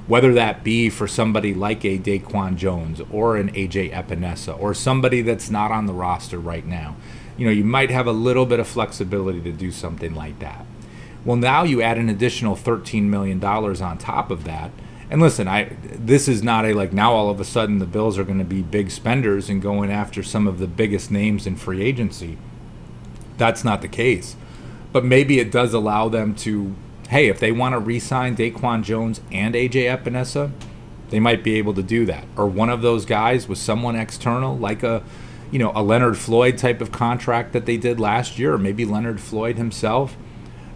whether 0.06 0.34
that 0.34 0.66
be 0.66 0.90
for 0.90 1.08
somebody 1.08 1.54
like 1.54 1.86
a 1.86 1.98
Daquan 1.98 2.58
Jones 2.58 3.00
or 3.10 3.38
an 3.38 3.50
AJ 3.54 3.94
Epenesa 3.94 4.60
or 4.60 4.74
somebody 4.74 5.22
that's 5.22 5.50
not 5.50 5.72
on 5.72 5.86
the 5.86 5.94
roster 5.94 6.38
right 6.38 6.66
now 6.66 6.98
you 7.38 7.46
know, 7.46 7.52
you 7.52 7.64
might 7.64 7.90
have 7.90 8.08
a 8.08 8.12
little 8.12 8.46
bit 8.46 8.60
of 8.60 8.68
flexibility 8.68 9.42
to 9.42 9.52
do 9.52 9.72
something 9.72 10.14
like 10.14 10.40
that. 10.40 10.66
Well, 11.26 11.38
now 11.38 11.64
you 11.64 11.82
add 11.82 11.98
an 11.98 12.10
additional 12.10 12.56
$13 12.56 13.04
million 13.04 13.44
on 13.44 13.98
top 13.98 14.30
of 14.30 14.44
that. 14.44 14.72
And 15.10 15.22
listen, 15.22 15.48
I 15.48 15.76
this 15.84 16.28
is 16.28 16.42
not 16.42 16.66
a 16.66 16.74
like 16.74 16.92
now 16.92 17.14
all 17.14 17.30
of 17.30 17.40
a 17.40 17.46
sudden 17.46 17.78
the 17.78 17.86
Bills 17.86 18.18
are 18.18 18.24
going 18.24 18.40
to 18.40 18.44
be 18.44 18.64
big 18.64 18.90
spenders 18.90 19.48
and 19.48 19.62
going 19.62 19.92
after 19.92 20.24
some 20.24 20.48
of 20.48 20.58
the 20.58 20.66
biggest 20.66 21.12
names 21.12 21.46
in 21.46 21.56
free 21.56 21.84
agency. 21.84 22.38
That's 23.38 23.64
not 23.64 23.82
the 23.82 23.88
case. 23.88 24.36
But 24.92 25.06
maybe 25.06 25.40
it 25.40 25.52
does 25.52 25.72
allow 25.74 26.10
them 26.10 26.34
to 26.38 26.76
hey, 27.10 27.28
if 27.28 27.40
they 27.40 27.52
want 27.52 27.74
to 27.74 27.80
re-sign 27.80 28.36
Daquan 28.36 28.82
Jones 28.82 29.22
and 29.32 29.54
AJ 29.54 29.86
Epenesa, 29.96 30.52
they 31.10 31.20
might 31.20 31.44
be 31.44 31.56
able 31.56 31.76
to 31.76 31.84
do 31.84 32.08
that. 32.08 32.26
Or 32.36 32.48
one 32.48 32.72
of 32.72 32.82
those 32.82 33.06
guys 33.06 33.48
with 33.48 33.60
someone 33.60 33.96
external, 33.96 34.58
like 34.58 34.82
a 34.82 35.04
you 35.54 35.60
know, 35.60 35.72
a 35.76 35.84
Leonard 35.84 36.18
Floyd 36.18 36.58
type 36.58 36.82
of 36.82 36.92
contract 36.92 37.54
that 37.54 37.68
they 37.68 37.78
did 37.78 38.00
last 38.00 38.40
year, 38.40 38.56
or 38.56 38.58
maybe 38.58 38.86
Leonard 38.86 39.22
Floyd 39.22 39.56
himself. 39.56 40.18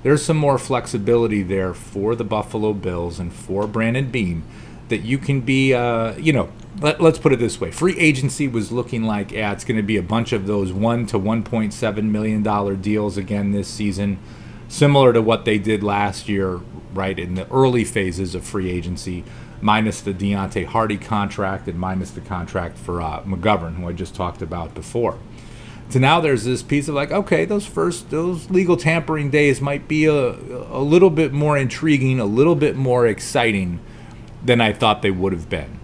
There's 0.03 0.24
some 0.24 0.38
more 0.38 0.60
flexibility 0.60 1.41
there 1.41 1.74
for 1.74 2.13
the 2.13 2.24
Buffalo 2.24 2.74
Bills 2.74 3.19
and 3.19 3.34
for 3.34 3.65
Brandon 3.65 4.12
Beane 4.12 4.43
that 4.89 5.00
you 5.00 5.17
can 5.17 5.41
be, 5.41 5.74
uh, 5.74 6.15
you 6.17 6.31
know, 6.31 6.51
let, 6.79 7.01
us 7.01 7.17
put 7.17 7.34
it 7.34 7.39
this 7.39 7.60
way. 7.60 7.72
Free 7.72 7.98
agency 7.98 8.48
was 8.48 8.72
looking 8.72 9.03
like, 9.03 9.31
yeah, 9.31 9.51
it's 9.51 9.65
going 9.65 9.77
to 9.77 9.84
be 9.84 9.98
a 9.98 10.03
bunch 10.03 10.31
of 10.31 10.46
those 10.46 10.72
1 10.72 11.07
to 11.07 11.17
$1.7 11.17 12.03
million 12.03 12.79
deals 12.79 13.17
again 13.17 13.53
this 13.53 13.67
season, 13.67 14.19
similar 14.67 15.12
to 15.12 15.24
what 15.24 15.43
they 15.43 15.57
did 15.57 15.81
last 15.81 16.29
year, 16.29 16.62
right, 16.93 17.17
in 17.17 17.34
the 17.34 17.51
early 17.51 17.84
phases 17.84 18.36
of 18.36 18.43
free 18.43 18.69
agency 18.69 19.24
minus 19.62 20.02
the 20.02 20.14
Deonte 20.14 20.66
Harty 20.66 20.98
contract 20.98 21.68
and 21.68 21.80
minus 21.80 22.12
the 22.12 22.22
contract 22.22 22.78
for 22.78 23.02
uh, 23.02 23.22
McGovern, 23.24 23.76
who 23.76 23.88
I 23.88 23.94
just 23.94 24.16
talked 24.16 24.42
about 24.42 24.74
before. 24.74 25.18
So 25.90 26.00
now 26.00 26.20
there's 26.20 26.44
this 26.44 26.64
piece 26.64 26.88
of 26.90 26.96
like, 26.96 27.12
okay, 27.12 27.46
those 27.46 27.66
first 27.66 28.10
those 28.10 28.50
legal 28.50 28.76
tampering 28.76 29.30
days 29.30 29.62
might 29.62 29.88
be 29.88 30.06
a 30.06 30.14
a 30.14 30.82
little 30.82 31.10
bit 31.10 31.32
more 31.32 31.58
intriguing, 31.58 32.20
a 32.20 32.26
little 32.26 32.56
bit 32.56 32.76
more 32.76 33.08
exciting 33.08 33.80
than 34.44 34.60
I 34.60 34.74
thought 34.74 35.02
they 35.02 35.12
would 35.12 35.32
have 35.32 35.50
been. 35.50 35.80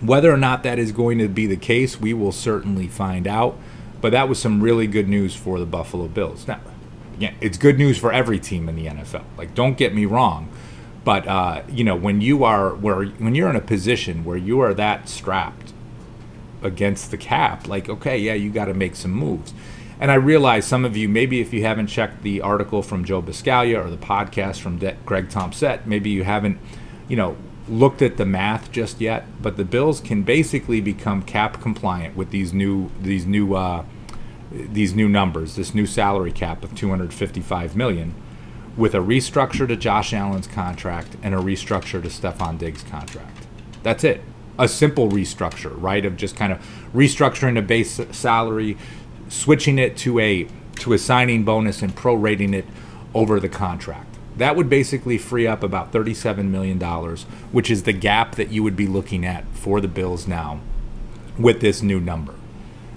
Whether 0.00 0.32
or 0.32 0.36
not 0.36 0.62
that 0.62 0.78
is 0.78 0.92
going 0.92 1.18
to 1.18 1.28
be 1.28 1.46
the 1.46 1.56
case, 1.56 2.00
we 2.00 2.14
will 2.14 2.32
certainly 2.32 2.88
find 2.88 3.26
out. 3.26 3.58
But 4.00 4.12
that 4.12 4.28
was 4.28 4.38
some 4.38 4.62
really 4.62 4.86
good 4.86 5.08
news 5.08 5.34
for 5.34 5.58
the 5.58 5.66
Buffalo 5.66 6.06
Bills. 6.06 6.46
Now, 6.46 6.60
again, 7.16 7.34
it's 7.40 7.58
good 7.58 7.78
news 7.78 7.98
for 7.98 8.12
every 8.12 8.38
team 8.38 8.68
in 8.68 8.76
the 8.76 8.86
NFL. 8.86 9.24
Like, 9.36 9.54
don't 9.54 9.76
get 9.76 9.92
me 9.92 10.06
wrong 10.06 10.48
but 11.08 11.26
uh, 11.26 11.62
you 11.70 11.84
know, 11.84 11.96
when 11.96 12.20
you 12.20 12.44
are 12.44 12.74
where 12.74 13.06
when 13.06 13.34
you're 13.34 13.48
in 13.48 13.56
a 13.56 13.62
position 13.62 14.26
where 14.26 14.36
you 14.36 14.60
are 14.60 14.74
that 14.74 15.08
strapped 15.08 15.72
against 16.62 17.10
the 17.10 17.16
cap, 17.16 17.66
like 17.66 17.88
okay, 17.88 18.18
yeah, 18.18 18.34
you 18.34 18.50
got 18.50 18.66
to 18.66 18.74
make 18.74 18.94
some 18.94 19.12
moves. 19.12 19.54
And 19.98 20.10
I 20.10 20.16
realize 20.16 20.66
some 20.66 20.84
of 20.84 20.98
you, 20.98 21.08
maybe 21.08 21.40
if 21.40 21.50
you 21.50 21.62
haven't 21.62 21.86
checked 21.86 22.22
the 22.22 22.42
article 22.42 22.82
from 22.82 23.06
Joe 23.06 23.22
Buscaglia 23.22 23.82
or 23.82 23.88
the 23.88 23.96
podcast 23.96 24.60
from 24.60 24.80
De- 24.80 24.98
Greg 25.06 25.30
Thompson, 25.30 25.80
maybe 25.86 26.10
you 26.10 26.24
haven't, 26.24 26.58
you 27.08 27.16
know, 27.16 27.38
looked 27.70 28.02
at 28.02 28.18
the 28.18 28.26
math 28.26 28.70
just 28.70 29.00
yet. 29.00 29.24
But 29.40 29.56
the 29.56 29.64
Bills 29.64 30.00
can 30.00 30.24
basically 30.24 30.82
become 30.82 31.22
cap 31.22 31.62
compliant 31.62 32.18
with 32.18 32.32
these 32.32 32.52
new 32.52 32.90
these 33.00 33.24
new 33.24 33.54
uh, 33.54 33.86
these 34.52 34.94
new 34.94 35.08
numbers, 35.08 35.56
this 35.56 35.74
new 35.74 35.86
salary 35.86 36.32
cap 36.32 36.62
of 36.62 36.74
255 36.74 37.76
million 37.76 38.14
with 38.78 38.94
a 38.94 38.98
restructure 38.98 39.66
to 39.66 39.76
Josh 39.76 40.14
Allen's 40.14 40.46
contract 40.46 41.16
and 41.22 41.34
a 41.34 41.38
restructure 41.38 42.00
to 42.00 42.08
Stefon 42.08 42.56
Diggs' 42.56 42.84
contract. 42.84 43.46
That's 43.82 44.04
it. 44.04 44.22
A 44.58 44.68
simple 44.68 45.08
restructure, 45.10 45.74
right? 45.76 46.06
Of 46.06 46.16
just 46.16 46.36
kind 46.36 46.52
of 46.52 46.60
restructuring 46.94 47.58
a 47.58 47.62
base 47.62 48.00
salary, 48.12 48.78
switching 49.28 49.78
it 49.78 49.96
to 49.98 50.20
a 50.20 50.48
to 50.76 50.92
a 50.92 50.98
signing 50.98 51.44
bonus 51.44 51.82
and 51.82 51.94
prorating 51.94 52.54
it 52.54 52.64
over 53.12 53.40
the 53.40 53.48
contract. 53.48 54.16
That 54.36 54.54
would 54.54 54.68
basically 54.68 55.18
free 55.18 55.48
up 55.48 55.64
about 55.64 55.90
$37 55.90 56.48
million, 56.48 56.78
which 57.50 57.68
is 57.68 57.82
the 57.82 57.92
gap 57.92 58.36
that 58.36 58.52
you 58.52 58.62
would 58.62 58.76
be 58.76 58.86
looking 58.86 59.26
at 59.26 59.44
for 59.48 59.80
the 59.80 59.88
Bills 59.88 60.28
now 60.28 60.60
with 61.36 61.60
this 61.60 61.82
new 61.82 61.98
number. 61.98 62.34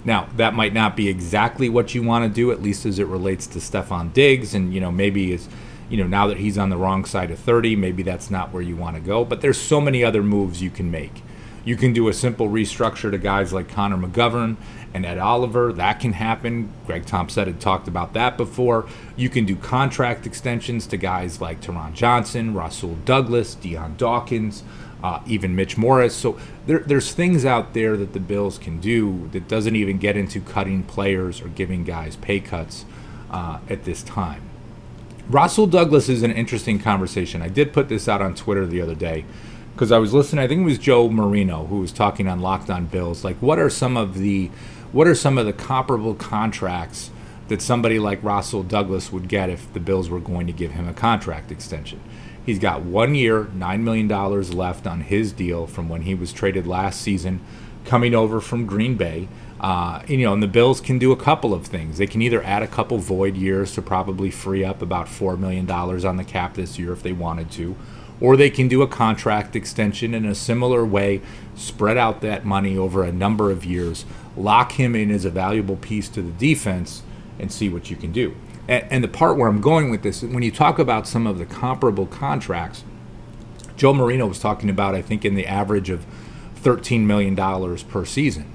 Now, 0.04 0.28
that 0.36 0.54
might 0.54 0.72
not 0.72 0.96
be 0.96 1.08
exactly 1.08 1.68
what 1.68 1.92
you 1.94 2.04
want 2.04 2.24
to 2.24 2.32
do, 2.32 2.52
at 2.52 2.62
least 2.62 2.86
as 2.86 3.00
it 3.00 3.06
relates 3.08 3.48
to 3.48 3.58
Stefon 3.58 4.12
Diggs, 4.12 4.54
and 4.54 4.72
you 4.72 4.80
know, 4.80 4.92
maybe 4.92 5.32
is 5.32 5.48
you 5.88 5.96
know, 5.96 6.06
now 6.06 6.26
that 6.26 6.38
he's 6.38 6.58
on 6.58 6.70
the 6.70 6.76
wrong 6.76 7.04
side 7.04 7.30
of 7.30 7.38
30, 7.38 7.76
maybe 7.76 8.02
that's 8.02 8.30
not 8.30 8.52
where 8.52 8.62
you 8.62 8.76
want 8.76 8.96
to 8.96 9.02
go. 9.02 9.24
But 9.24 9.40
there's 9.40 9.60
so 9.60 9.80
many 9.80 10.04
other 10.04 10.22
moves 10.22 10.62
you 10.62 10.70
can 10.70 10.90
make. 10.90 11.22
You 11.64 11.76
can 11.76 11.92
do 11.92 12.08
a 12.08 12.12
simple 12.12 12.48
restructure 12.48 13.10
to 13.10 13.18
guys 13.18 13.52
like 13.52 13.68
Connor 13.68 13.96
McGovern 13.96 14.56
and 14.94 15.06
Ed 15.06 15.18
Oliver. 15.18 15.72
That 15.72 16.00
can 16.00 16.14
happen. 16.14 16.72
Greg 16.86 17.06
Thompson 17.06 17.46
had 17.46 17.60
talked 17.60 17.86
about 17.86 18.14
that 18.14 18.36
before. 18.36 18.86
You 19.16 19.28
can 19.28 19.44
do 19.44 19.54
contract 19.54 20.26
extensions 20.26 20.86
to 20.88 20.96
guys 20.96 21.40
like 21.40 21.60
Taron 21.60 21.94
Johnson, 21.94 22.54
Rasul 22.54 22.96
Douglas, 23.04 23.54
Dion 23.54 23.94
Dawkins, 23.96 24.64
uh, 25.02 25.20
even 25.26 25.54
Mitch 25.54 25.76
Morse. 25.76 26.14
So 26.14 26.38
there, 26.66 26.80
there's 26.80 27.12
things 27.12 27.44
out 27.44 27.74
there 27.74 27.96
that 27.96 28.12
the 28.12 28.20
Bills 28.20 28.58
can 28.58 28.80
do 28.80 29.28
that 29.32 29.48
doesn't 29.48 29.76
even 29.76 29.98
get 29.98 30.16
into 30.16 30.40
cutting 30.40 30.82
players 30.82 31.40
or 31.40 31.48
giving 31.48 31.84
guys 31.84 32.16
pay 32.16 32.40
cuts 32.40 32.84
uh, 33.30 33.58
at 33.68 33.84
this 33.84 34.02
time. 34.02 34.42
Rasul 35.32 35.66
Douglas 35.66 36.10
is 36.10 36.22
an 36.22 36.30
interesting 36.30 36.78
conversation. 36.78 37.40
I 37.40 37.48
did 37.48 37.72
put 37.72 37.88
this 37.88 38.06
out 38.06 38.20
on 38.20 38.34
Twitter 38.34 38.66
the 38.66 38.82
other 38.82 38.94
day 38.94 39.24
because 39.72 39.90
I 39.90 39.96
was 39.96 40.12
listening. 40.12 40.44
I 40.44 40.46
think 40.46 40.60
it 40.60 40.64
was 40.64 40.76
Joe 40.76 41.08
Marino 41.08 41.64
who 41.64 41.78
was 41.78 41.90
talking 41.90 42.28
on 42.28 42.40
Locked 42.40 42.68
On 42.68 42.84
Bills. 42.84 43.24
Like, 43.24 43.36
what 43.38 43.58
are 43.58 43.70
some 43.70 43.96
of 43.96 44.18
the 44.18 44.50
what 44.92 45.08
are 45.08 45.14
some 45.14 45.38
of 45.38 45.46
the 45.46 45.54
comparable 45.54 46.14
contracts 46.14 47.10
that 47.48 47.62
somebody 47.62 47.98
like 47.98 48.22
Rasul 48.22 48.62
Douglas 48.62 49.10
would 49.10 49.26
get 49.26 49.48
if 49.48 49.72
the 49.72 49.80
Bills 49.80 50.10
were 50.10 50.20
going 50.20 50.46
to 50.48 50.52
give 50.52 50.72
him 50.72 50.86
a 50.86 50.92
contract 50.92 51.50
extension? 51.50 52.02
He's 52.44 52.58
got 52.58 52.82
one 52.82 53.14
year, 53.14 53.48
nine 53.54 53.82
million 53.82 54.08
dollars 54.08 54.52
left 54.52 54.86
on 54.86 55.00
his 55.00 55.32
deal 55.32 55.66
from 55.66 55.88
when 55.88 56.02
he 56.02 56.14
was 56.14 56.34
traded 56.34 56.66
last 56.66 57.00
season, 57.00 57.40
coming 57.86 58.14
over 58.14 58.38
from 58.38 58.66
Green 58.66 58.98
Bay. 58.98 59.28
Uh, 59.62 60.02
you 60.08 60.18
know, 60.18 60.32
and 60.32 60.42
the 60.42 60.48
Bills 60.48 60.80
can 60.80 60.98
do 60.98 61.12
a 61.12 61.16
couple 61.16 61.54
of 61.54 61.66
things. 61.66 61.98
They 61.98 62.08
can 62.08 62.20
either 62.20 62.42
add 62.42 62.64
a 62.64 62.66
couple 62.66 62.98
void 62.98 63.36
years 63.36 63.72
to 63.74 63.82
probably 63.82 64.28
free 64.28 64.64
up 64.64 64.82
about 64.82 65.06
$4 65.06 65.38
million 65.38 65.70
on 65.70 66.16
the 66.16 66.24
cap 66.24 66.54
this 66.54 66.80
year 66.80 66.92
if 66.92 67.04
they 67.04 67.12
wanted 67.12 67.48
to, 67.52 67.76
or 68.20 68.36
they 68.36 68.50
can 68.50 68.66
do 68.66 68.82
a 68.82 68.88
contract 68.88 69.54
extension 69.54 70.14
in 70.14 70.24
a 70.24 70.34
similar 70.34 70.84
way, 70.84 71.20
spread 71.54 71.96
out 71.96 72.22
that 72.22 72.44
money 72.44 72.76
over 72.76 73.04
a 73.04 73.12
number 73.12 73.52
of 73.52 73.64
years, 73.64 74.04
lock 74.36 74.72
him 74.72 74.96
in 74.96 75.12
as 75.12 75.24
a 75.24 75.30
valuable 75.30 75.76
piece 75.76 76.08
to 76.08 76.22
the 76.22 76.32
defense, 76.32 77.04
and 77.38 77.52
see 77.52 77.68
what 77.68 77.88
you 77.88 77.94
can 77.94 78.10
do. 78.10 78.34
And, 78.66 78.84
and 78.90 79.04
the 79.04 79.08
part 79.08 79.36
where 79.36 79.48
I'm 79.48 79.60
going 79.60 79.92
with 79.92 80.02
this, 80.02 80.22
when 80.22 80.42
you 80.42 80.50
talk 80.50 80.80
about 80.80 81.06
some 81.06 81.24
of 81.24 81.38
the 81.38 81.46
comparable 81.46 82.06
contracts, 82.06 82.82
Joe 83.76 83.94
Marino 83.94 84.26
was 84.26 84.40
talking 84.40 84.68
about, 84.68 84.96
I 84.96 85.02
think, 85.02 85.24
in 85.24 85.36
the 85.36 85.46
average 85.46 85.88
of 85.88 86.04
$13 86.56 87.02
million 87.02 87.36
per 87.36 88.04
season 88.04 88.51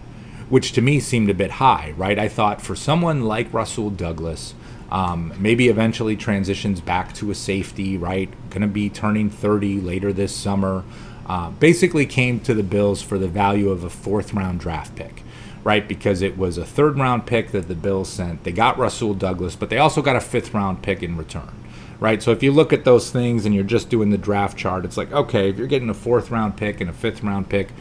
which 0.50 0.72
to 0.74 0.82
me 0.82 1.00
seemed 1.00 1.30
a 1.30 1.34
bit 1.34 1.51
high, 1.51 1.94
right? 1.98 2.18
I 2.18 2.27
thought 2.27 2.62
for 2.62 2.75
someone 2.75 3.24
like 3.24 3.54
Rasul 3.54 3.89
Douglas, 3.89 4.54
um, 4.89 5.34
maybe 5.38 5.68
eventually 5.68 6.16
transitions 6.16 6.80
back 6.80 7.13
to 7.16 7.30
a 7.32 7.36
safety, 7.36 7.98
right? 7.98 8.30
Going 8.50 8.62
to 8.62 8.68
be 8.68 8.89
turning 8.89 9.30
30 9.30 9.82
later 9.82 10.13
this 10.13 10.34
summer. 10.34 10.84
Uh, 11.25 11.50
basically 11.51 12.06
came 12.06 12.39
to 12.39 12.54
the 12.54 12.63
Bills 12.63 13.01
for 13.01 13.18
the 13.18 13.27
value 13.27 13.70
of 13.70 13.84
a 13.84 13.89
fourth 13.89 14.34
round 14.34 14.62
draft 14.62 14.96
pick, 14.96 15.24
right? 15.66 15.86
Because 15.86 16.22
it 16.22 16.38
was 16.38 16.58
a 16.58 16.66
third 16.66 16.98
round 16.98 17.25
pick 17.25 17.51
that 17.51 17.68
the 17.68 17.75
Bills 17.75 18.08
sent. 18.08 18.46
They 18.46 18.54
got 18.54 18.77
Rasul 18.77 19.13
Douglas, 19.13 19.58
but 19.58 19.70
they 19.70 19.77
also 19.77 20.01
got 20.01 20.16
a 20.16 20.22
fifth 20.22 20.54
round 20.54 20.82
pick 20.82 21.04
in 21.04 21.18
return, 21.18 21.51
right? 22.00 22.24
So 22.24 22.32
if 22.32 22.42
you 22.42 22.54
look 22.54 22.72
at 22.72 22.86
those 22.86 23.12
things 23.12 23.46
and 23.46 23.54
you're 23.54 23.66
just 23.66 23.89
doing 23.89 24.12
the 24.12 24.18
draft 24.18 24.58
chart, 24.58 24.86
it's 24.86 24.96
like, 24.96 25.12
okay, 25.12 25.50
if 25.50 25.58
you're 25.58 25.68
getting 25.68 25.89
a 25.89 25.94
fourth 25.94 26.32
round 26.32 26.56
pick 26.56 26.80
and 26.80 26.89
a 26.89 26.94
fifth 26.94 27.22
round 27.22 27.50
pick, 27.50 27.72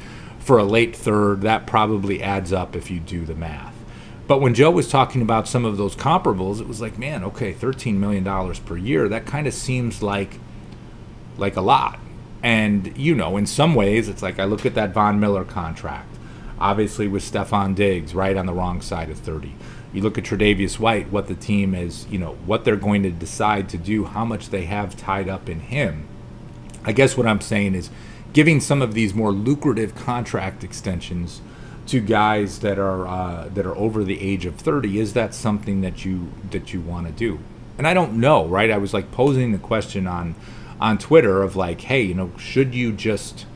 for 0.46 0.58
a 0.58 0.64
late 0.64 0.94
third, 0.94 1.40
that 1.40 1.66
probably 1.66 2.22
adds 2.22 2.52
up 2.52 2.76
if 2.76 2.88
you 2.88 3.00
do 3.00 3.24
the 3.24 3.34
math. 3.34 3.74
But 4.28 4.40
when 4.40 4.54
Joe 4.54 4.70
was 4.70 4.88
talking 4.88 5.20
about 5.20 5.48
some 5.48 5.64
of 5.64 5.76
those 5.76 5.96
comparables, 5.96 6.60
it 6.60 6.68
was 6.68 6.80
like, 6.80 6.98
man, 6.98 7.24
okay, 7.24 7.52
$13 7.52 7.94
million 7.94 8.24
per 8.64 8.76
year, 8.76 9.08
that 9.08 9.26
kind 9.26 9.48
of 9.48 9.54
seems 9.54 10.02
like 10.02 10.38
like 11.36 11.56
a 11.56 11.60
lot. 11.60 11.98
And, 12.44 12.96
you 12.96 13.14
know, 13.14 13.36
in 13.36 13.44
some 13.46 13.74
ways, 13.74 14.08
it's 14.08 14.22
like 14.22 14.38
I 14.38 14.44
look 14.44 14.64
at 14.64 14.74
that 14.76 14.92
Von 14.92 15.18
Miller 15.18 15.44
contract, 15.44 16.16
obviously 16.60 17.08
with 17.08 17.24
Stefon 17.24 17.74
Diggs 17.74 18.14
right 18.14 18.36
on 18.36 18.46
the 18.46 18.52
wrong 18.52 18.80
side 18.80 19.10
of 19.10 19.18
30. 19.18 19.52
You 19.92 20.00
look 20.00 20.16
at 20.16 20.24
Tre'Davious 20.24 20.78
White, 20.78 21.10
what 21.10 21.26
the 21.26 21.34
team 21.34 21.74
is, 21.74 22.06
you 22.06 22.18
know, 22.18 22.34
what 22.46 22.64
they're 22.64 22.76
going 22.76 23.02
to 23.02 23.10
decide 23.10 23.68
to 23.70 23.78
do, 23.78 24.04
how 24.04 24.24
much 24.24 24.50
they 24.50 24.66
have 24.66 24.96
tied 24.96 25.28
up 25.28 25.48
in 25.48 25.58
him. 25.58 26.06
I 26.84 26.92
guess 26.92 27.16
what 27.16 27.26
I'm 27.26 27.40
saying 27.40 27.74
is 27.74 27.90
giving 28.36 28.60
some 28.60 28.82
of 28.82 28.92
these 28.92 29.14
more 29.14 29.32
lucrative 29.32 29.94
contract 29.94 30.62
extensions 30.62 31.40
to 31.86 32.00
guys 32.00 32.58
that 32.58 32.78
are 32.78 33.06
uh, 33.06 33.48
that 33.48 33.64
are 33.64 33.74
over 33.76 34.04
the 34.04 34.20
age 34.20 34.44
of 34.44 34.56
30 34.56 35.00
is 35.00 35.14
that 35.14 35.32
something 35.32 35.80
that 35.80 36.04
you 36.04 36.30
that 36.50 36.74
you 36.74 36.80
want 36.82 37.06
to 37.06 37.12
do 37.14 37.38
and 37.78 37.86
i 37.86 37.94
don't 37.94 38.12
know 38.12 38.44
right 38.46 38.70
i 38.70 38.76
was 38.76 38.92
like 38.92 39.10
posing 39.10 39.52
the 39.52 39.58
question 39.58 40.06
on 40.06 40.34
on 40.78 40.98
twitter 40.98 41.42
of 41.42 41.56
like 41.56 41.80
hey 41.80 42.02
you 42.02 42.12
know 42.12 42.30
should 42.36 42.74
you 42.74 42.92
just 42.92 43.46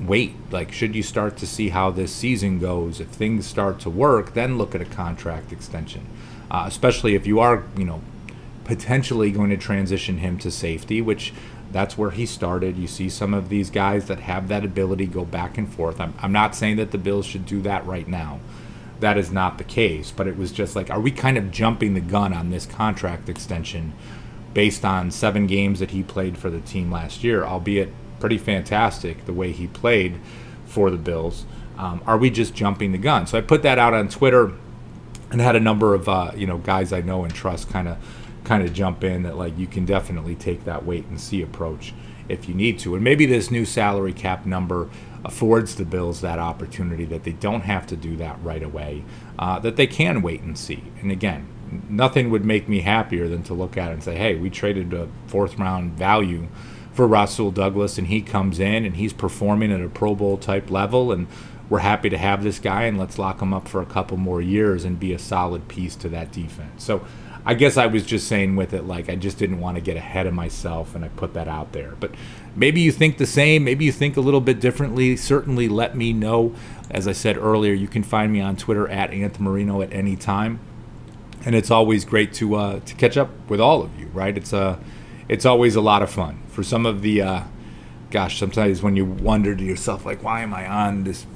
wait? 0.00 0.34
Like, 0.50 0.72
should 0.72 0.94
you 0.94 1.02
start 1.02 1.36
to 1.38 1.46
see 1.46 1.68
how 1.68 1.90
this 1.90 2.12
season 2.12 2.58
goes? 2.58 3.00
If 3.00 3.08
things 3.08 3.46
start 3.46 3.80
to 3.80 3.90
work, 3.90 4.34
then 4.34 4.58
look 4.58 4.74
at 4.74 4.80
a 4.80 4.84
contract 4.84 5.52
extension. 5.52 6.06
Uh, 6.50 6.64
especially 6.66 7.14
if 7.14 7.26
you 7.26 7.40
are, 7.40 7.64
you 7.76 7.84
know, 7.84 8.02
potentially 8.64 9.30
going 9.30 9.50
to 9.50 9.56
transition 9.56 10.18
him 10.18 10.38
to 10.38 10.50
safety, 10.50 11.00
which 11.00 11.32
that's 11.72 11.96
where 11.96 12.10
he 12.10 12.26
started. 12.26 12.76
You 12.76 12.86
see 12.86 13.08
some 13.08 13.34
of 13.34 13.48
these 13.48 13.70
guys 13.70 14.06
that 14.06 14.20
have 14.20 14.48
that 14.48 14.64
ability 14.64 15.06
go 15.06 15.24
back 15.24 15.58
and 15.58 15.72
forth. 15.72 16.00
I'm, 16.00 16.14
I'm 16.20 16.32
not 16.32 16.54
saying 16.54 16.76
that 16.76 16.90
the 16.90 16.98
Bills 16.98 17.26
should 17.26 17.46
do 17.46 17.60
that 17.62 17.86
right 17.86 18.06
now. 18.06 18.40
That 19.00 19.18
is 19.18 19.32
not 19.32 19.58
the 19.58 19.64
case. 19.64 20.10
But 20.10 20.28
it 20.28 20.36
was 20.36 20.52
just 20.52 20.76
like, 20.76 20.90
are 20.90 21.00
we 21.00 21.10
kind 21.10 21.36
of 21.38 21.50
jumping 21.50 21.94
the 21.94 22.00
gun 22.00 22.32
on 22.32 22.50
this 22.50 22.66
contract 22.66 23.28
extension 23.28 23.92
based 24.54 24.84
on 24.84 25.10
seven 25.10 25.46
games 25.46 25.80
that 25.80 25.90
he 25.90 26.02
played 26.02 26.36
for 26.36 26.50
the 26.50 26.60
team 26.60 26.90
last 26.90 27.24
year, 27.24 27.44
albeit 27.44 27.88
pretty 28.20 28.38
fantastic 28.38 29.24
the 29.24 29.32
way 29.32 29.50
he 29.50 29.66
played 29.66 30.20
for 30.66 30.90
the 30.90 30.98
Bills? 30.98 31.44
Um, 31.78 32.02
are 32.06 32.18
we 32.18 32.30
just 32.30 32.54
jumping 32.54 32.92
the 32.92 32.98
gun? 32.98 33.26
So 33.26 33.38
I 33.38 33.40
put 33.40 33.62
that 33.62 33.78
out 33.78 33.94
on 33.94 34.08
Twitter 34.08 34.52
and 35.32 35.40
had 35.40 35.56
a 35.56 35.60
number 35.60 35.94
of 35.94 36.08
uh, 36.08 36.32
you 36.36 36.46
know 36.46 36.58
guys 36.58 36.92
I 36.92 37.00
know 37.00 37.24
and 37.24 37.34
trust 37.34 37.70
kind 37.70 37.88
of 37.88 37.96
kind 38.52 38.68
of 38.68 38.74
jump 38.74 39.02
in 39.02 39.22
that 39.22 39.38
like 39.38 39.56
you 39.56 39.66
can 39.66 39.86
definitely 39.86 40.34
take 40.34 40.64
that 40.66 40.84
wait 40.84 41.06
and 41.06 41.18
see 41.18 41.40
approach 41.40 41.94
if 42.28 42.46
you 42.50 42.54
need 42.54 42.78
to. 42.78 42.94
And 42.94 43.02
maybe 43.02 43.24
this 43.24 43.50
new 43.50 43.64
salary 43.64 44.12
cap 44.12 44.44
number 44.44 44.90
affords 45.24 45.76
the 45.76 45.86
Bills 45.86 46.20
that 46.20 46.38
opportunity 46.38 47.06
that 47.06 47.24
they 47.24 47.32
don't 47.32 47.62
have 47.62 47.86
to 47.86 47.96
do 47.96 48.14
that 48.16 48.36
right 48.42 48.62
away, 48.62 49.04
uh, 49.38 49.58
that 49.60 49.76
they 49.76 49.86
can 49.86 50.20
wait 50.20 50.42
and 50.42 50.58
see. 50.58 50.84
And 51.00 51.10
again, 51.10 51.48
nothing 51.88 52.28
would 52.28 52.44
make 52.44 52.68
me 52.68 52.82
happier 52.82 53.26
than 53.26 53.42
to 53.44 53.54
look 53.54 53.78
at 53.78 53.88
it 53.88 53.94
and 53.94 54.04
say, 54.04 54.16
hey, 54.16 54.34
we 54.34 54.50
traded 54.50 54.92
a 54.92 55.08
fourth 55.26 55.58
round 55.58 55.92
value 55.92 56.48
for 56.92 57.06
Rasul 57.06 57.52
Douglas 57.52 57.96
and 57.96 58.08
he 58.08 58.20
comes 58.20 58.60
in 58.60 58.84
and 58.84 58.96
he's 58.96 59.14
performing 59.14 59.72
at 59.72 59.80
a 59.80 59.88
Pro 59.88 60.14
Bowl 60.14 60.36
type 60.36 60.70
level 60.70 61.10
and 61.10 61.26
we're 61.70 61.78
happy 61.78 62.10
to 62.10 62.18
have 62.18 62.42
this 62.42 62.58
guy 62.58 62.82
and 62.82 62.98
let's 62.98 63.18
lock 63.18 63.40
him 63.40 63.54
up 63.54 63.66
for 63.66 63.80
a 63.80 63.86
couple 63.86 64.18
more 64.18 64.42
years 64.42 64.84
and 64.84 65.00
be 65.00 65.14
a 65.14 65.18
solid 65.18 65.68
piece 65.68 65.96
to 65.96 66.10
that 66.10 66.30
defense. 66.30 66.84
So 66.84 67.06
I 67.44 67.54
guess 67.54 67.76
I 67.76 67.86
was 67.86 68.06
just 68.06 68.28
saying 68.28 68.54
with 68.54 68.72
it, 68.72 68.84
like, 68.84 69.08
I 69.08 69.16
just 69.16 69.36
didn't 69.38 69.60
want 69.60 69.76
to 69.76 69.80
get 69.80 69.96
ahead 69.96 70.26
of 70.26 70.34
myself 70.34 70.94
and 70.94 71.04
I 71.04 71.08
put 71.08 71.34
that 71.34 71.48
out 71.48 71.72
there. 71.72 71.94
But 71.98 72.12
maybe 72.54 72.80
you 72.80 72.92
think 72.92 73.18
the 73.18 73.26
same, 73.26 73.64
maybe 73.64 73.84
you 73.84 73.92
think 73.92 74.16
a 74.16 74.20
little 74.20 74.40
bit 74.40 74.60
differently. 74.60 75.16
Certainly 75.16 75.68
let 75.68 75.96
me 75.96 76.12
know. 76.12 76.54
As 76.90 77.08
I 77.08 77.12
said 77.12 77.36
earlier, 77.36 77.72
you 77.72 77.88
can 77.88 78.02
find 78.02 78.32
me 78.32 78.40
on 78.40 78.56
Twitter 78.56 78.88
at 78.88 79.40
Marino 79.40 79.82
at 79.82 79.92
any 79.92 80.14
time. 80.14 80.60
And 81.44 81.56
it's 81.56 81.70
always 81.70 82.04
great 82.04 82.32
to 82.34 82.54
uh, 82.54 82.80
to 82.80 82.94
catch 82.94 83.16
up 83.16 83.30
with 83.48 83.60
all 83.60 83.82
of 83.82 83.98
you, 83.98 84.06
right? 84.14 84.36
It's 84.36 84.52
uh, 84.52 84.78
it's 85.28 85.44
always 85.44 85.74
a 85.74 85.80
lot 85.80 86.02
of 86.02 86.10
fun. 86.10 86.42
For 86.48 86.62
some 86.62 86.86
of 86.86 87.02
the, 87.02 87.22
uh, 87.22 87.42
gosh, 88.10 88.38
sometimes 88.38 88.82
when 88.82 88.96
you 88.96 89.04
wonder 89.04 89.54
to 89.54 89.64
yourself, 89.64 90.04
like, 90.04 90.22
why 90.22 90.42
am 90.42 90.52
I 90.52 90.68
on 90.68 91.04
this 91.04 91.26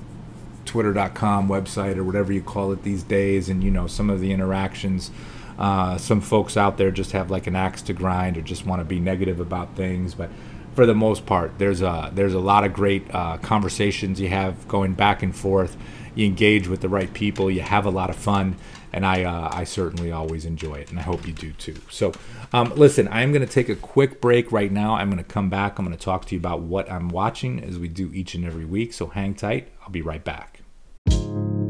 Twitter.com 0.65 1.49
website 1.49 1.97
or 1.97 2.05
whatever 2.05 2.33
you 2.33 2.43
call 2.43 2.73
it 2.73 2.83
these 2.83 3.03
days? 3.03 3.49
And, 3.49 3.65
you 3.65 3.71
know, 3.71 3.87
some 3.87 4.11
of 4.11 4.21
the 4.21 4.33
interactions 4.33 5.11
uh, 5.59 5.97
some 5.99 6.21
folks 6.21 6.57
out 6.57 6.77
there 6.77 6.91
just 6.91 7.13
have 7.13 7.31
like 7.31 7.47
an 7.47 7.57
axe 7.57 7.83
to 7.83 7.93
grind 7.93 8.37
or 8.37 8.43
just 8.43 8.67
want 8.67 8.81
to 8.81 8.85
be 8.85 9.01
negative 9.01 9.41
about 9.41 9.75
things, 9.77 10.15
but 10.15 10.31
for 10.77 10.85
the 10.85 10.95
most 10.95 11.25
part, 11.25 11.59
there's 11.59 11.81
a 11.81 12.11
there's 12.15 12.35
a 12.35 12.39
lot 12.39 12.63
of 12.63 12.75
great 12.75 13.13
uh, 13.13 13.39
conversations 13.39 14.21
you 14.21 14.29
have 14.29 14.69
going 14.69 14.93
back 14.93 15.23
and 15.23 15.35
forth. 15.35 15.77
You 16.15 16.27
engage 16.27 16.69
with 16.69 16.83
the 16.83 16.89
right 16.89 17.13
people. 17.13 17.51
You 17.51 17.63
have 17.63 17.87
a 17.87 17.91
lot 17.91 18.11
of 18.11 18.17
fun, 18.17 18.57
and 18.93 19.05
I 19.05 19.25
uh, 19.25 19.51
I 19.53 19.65
certainly 19.65 20.13
always 20.13 20.45
enjoy 20.45 20.75
it, 20.75 20.91
and 20.91 20.99
I 20.99 21.03
hope 21.03 21.27
you 21.27 21.33
do 21.33 21.53
too. 21.53 21.77
So, 21.91 22.13
um, 22.53 22.75
listen, 22.77 23.09
I'm 23.11 23.33
going 23.33 23.45
to 23.45 23.53
take 23.53 23.71
a 23.71 23.75
quick 23.75 24.21
break 24.21 24.53
right 24.53 24.71
now. 24.71 24.95
I'm 24.95 25.09
going 25.09 25.23
to 25.23 25.25
come 25.25 25.49
back. 25.49 25.79
I'm 25.79 25.87
going 25.87 25.97
to 25.97 26.05
talk 26.05 26.27
to 26.27 26.35
you 26.35 26.39
about 26.39 26.61
what 26.61 26.91
I'm 26.93 27.09
watching 27.09 27.65
as 27.65 27.79
we 27.79 27.89
do 27.89 28.11
each 28.13 28.35
and 28.35 28.45
every 28.45 28.67
week. 28.67 28.93
So 28.93 29.07
hang 29.07 29.35
tight. 29.35 29.69
I'll 29.83 29.91
be 29.91 30.03
right 30.03 30.23
back. 30.23 30.56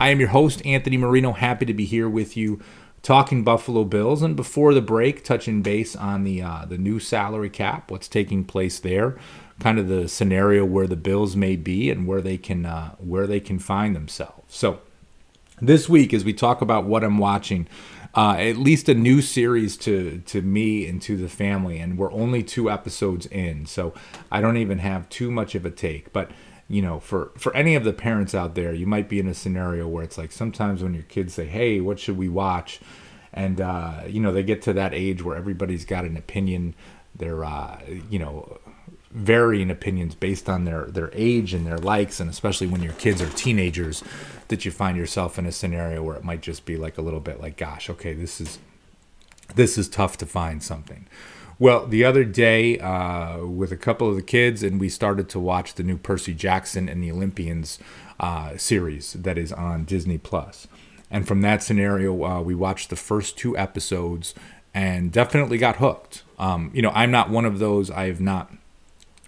I 0.00 0.10
am 0.10 0.20
your 0.20 0.28
host, 0.28 0.64
Anthony 0.64 0.96
Marino. 0.96 1.32
Happy 1.32 1.66
to 1.66 1.74
be 1.74 1.84
here 1.84 2.08
with 2.08 2.36
you 2.36 2.60
talking 3.02 3.42
Buffalo 3.42 3.84
Bills. 3.84 4.22
And 4.22 4.36
before 4.36 4.72
the 4.72 4.80
break, 4.80 5.24
touching 5.24 5.60
base 5.60 5.96
on 5.96 6.24
the 6.24 6.40
uh, 6.40 6.64
the 6.66 6.78
new 6.78 7.00
salary 7.00 7.50
cap, 7.50 7.90
what's 7.90 8.06
taking 8.08 8.44
place 8.44 8.78
there, 8.78 9.18
kind 9.58 9.78
of 9.78 9.88
the 9.88 10.08
scenario 10.08 10.64
where 10.64 10.86
the 10.86 10.96
Bills 10.96 11.34
may 11.34 11.56
be 11.56 11.90
and 11.90 12.06
where 12.06 12.20
they 12.20 12.38
can 12.38 12.64
uh, 12.64 12.94
where 12.98 13.26
they 13.26 13.40
can 13.40 13.58
find 13.58 13.96
themselves. 13.96 14.54
So 14.54 14.80
this 15.60 15.88
week, 15.88 16.14
as 16.14 16.24
we 16.24 16.32
talk 16.32 16.60
about 16.60 16.84
what 16.84 17.02
I'm 17.02 17.18
watching, 17.18 17.66
uh, 18.14 18.36
at 18.38 18.56
least 18.56 18.88
a 18.88 18.94
new 18.94 19.20
series 19.20 19.76
to 19.78 20.22
to 20.26 20.42
me 20.42 20.86
and 20.86 21.02
to 21.02 21.16
the 21.16 21.28
family, 21.28 21.80
and 21.80 21.98
we're 21.98 22.12
only 22.12 22.44
two 22.44 22.70
episodes 22.70 23.26
in, 23.26 23.66
so 23.66 23.94
I 24.30 24.40
don't 24.40 24.58
even 24.58 24.78
have 24.78 25.08
too 25.08 25.32
much 25.32 25.56
of 25.56 25.66
a 25.66 25.72
take, 25.72 26.12
but 26.12 26.30
you 26.68 26.82
know, 26.82 27.00
for 27.00 27.32
for 27.36 27.54
any 27.56 27.74
of 27.74 27.84
the 27.84 27.92
parents 27.92 28.34
out 28.34 28.54
there, 28.54 28.74
you 28.74 28.86
might 28.86 29.08
be 29.08 29.18
in 29.18 29.28
a 29.28 29.34
scenario 29.34 29.88
where 29.88 30.04
it's 30.04 30.18
like 30.18 30.32
sometimes 30.32 30.82
when 30.82 30.94
your 30.94 31.04
kids 31.04 31.34
say, 31.34 31.46
"Hey, 31.46 31.80
what 31.80 31.98
should 31.98 32.18
we 32.18 32.28
watch?" 32.28 32.80
and 33.32 33.60
uh, 33.60 34.02
you 34.06 34.20
know 34.20 34.32
they 34.32 34.42
get 34.42 34.62
to 34.62 34.72
that 34.72 34.94
age 34.94 35.22
where 35.22 35.36
everybody's 35.36 35.84
got 35.84 36.04
an 36.04 36.16
opinion. 36.16 36.74
They're 37.14 37.44
uh, 37.44 37.80
you 38.10 38.18
know 38.18 38.58
varying 39.10 39.70
opinions 39.70 40.14
based 40.14 40.48
on 40.48 40.64
their 40.64 40.86
their 40.86 41.10
age 41.12 41.54
and 41.54 41.66
their 41.66 41.78
likes, 41.78 42.20
and 42.20 42.30
especially 42.30 42.66
when 42.66 42.82
your 42.82 42.94
kids 42.94 43.20
are 43.22 43.30
teenagers, 43.30 44.02
that 44.48 44.64
you 44.64 44.70
find 44.70 44.96
yourself 44.96 45.38
in 45.38 45.46
a 45.46 45.52
scenario 45.52 46.02
where 46.02 46.16
it 46.16 46.24
might 46.24 46.42
just 46.42 46.64
be 46.64 46.76
like 46.76 46.98
a 46.98 47.02
little 47.02 47.20
bit 47.20 47.40
like, 47.40 47.56
"Gosh, 47.56 47.88
okay, 47.90 48.12
this 48.12 48.40
is 48.40 48.58
this 49.54 49.78
is 49.78 49.88
tough 49.88 50.16
to 50.18 50.26
find 50.26 50.62
something." 50.62 51.06
Well, 51.60 51.88
the 51.88 52.04
other 52.04 52.24
day 52.24 52.78
uh, 52.78 53.44
with 53.44 53.72
a 53.72 53.76
couple 53.76 54.08
of 54.08 54.14
the 54.14 54.22
kids, 54.22 54.62
and 54.62 54.78
we 54.78 54.88
started 54.88 55.28
to 55.30 55.40
watch 55.40 55.74
the 55.74 55.82
new 55.82 55.98
Percy 55.98 56.32
Jackson 56.32 56.88
and 56.88 57.02
the 57.02 57.10
Olympians 57.10 57.80
uh, 58.20 58.56
series 58.56 59.14
that 59.14 59.36
is 59.36 59.52
on 59.52 59.84
Disney 59.84 60.18
Plus. 60.18 60.68
And 61.10 61.26
from 61.26 61.40
that 61.40 61.64
scenario, 61.64 62.24
uh, 62.24 62.40
we 62.42 62.54
watched 62.54 62.90
the 62.90 62.96
first 62.96 63.36
two 63.36 63.58
episodes 63.58 64.34
and 64.72 65.10
definitely 65.10 65.58
got 65.58 65.76
hooked. 65.76 66.22
Um, 66.38 66.70
you 66.74 66.82
know, 66.82 66.92
I'm 66.94 67.10
not 67.10 67.28
one 67.28 67.44
of 67.44 67.58
those. 67.58 67.90
I 67.90 68.06
have 68.06 68.20
not 68.20 68.52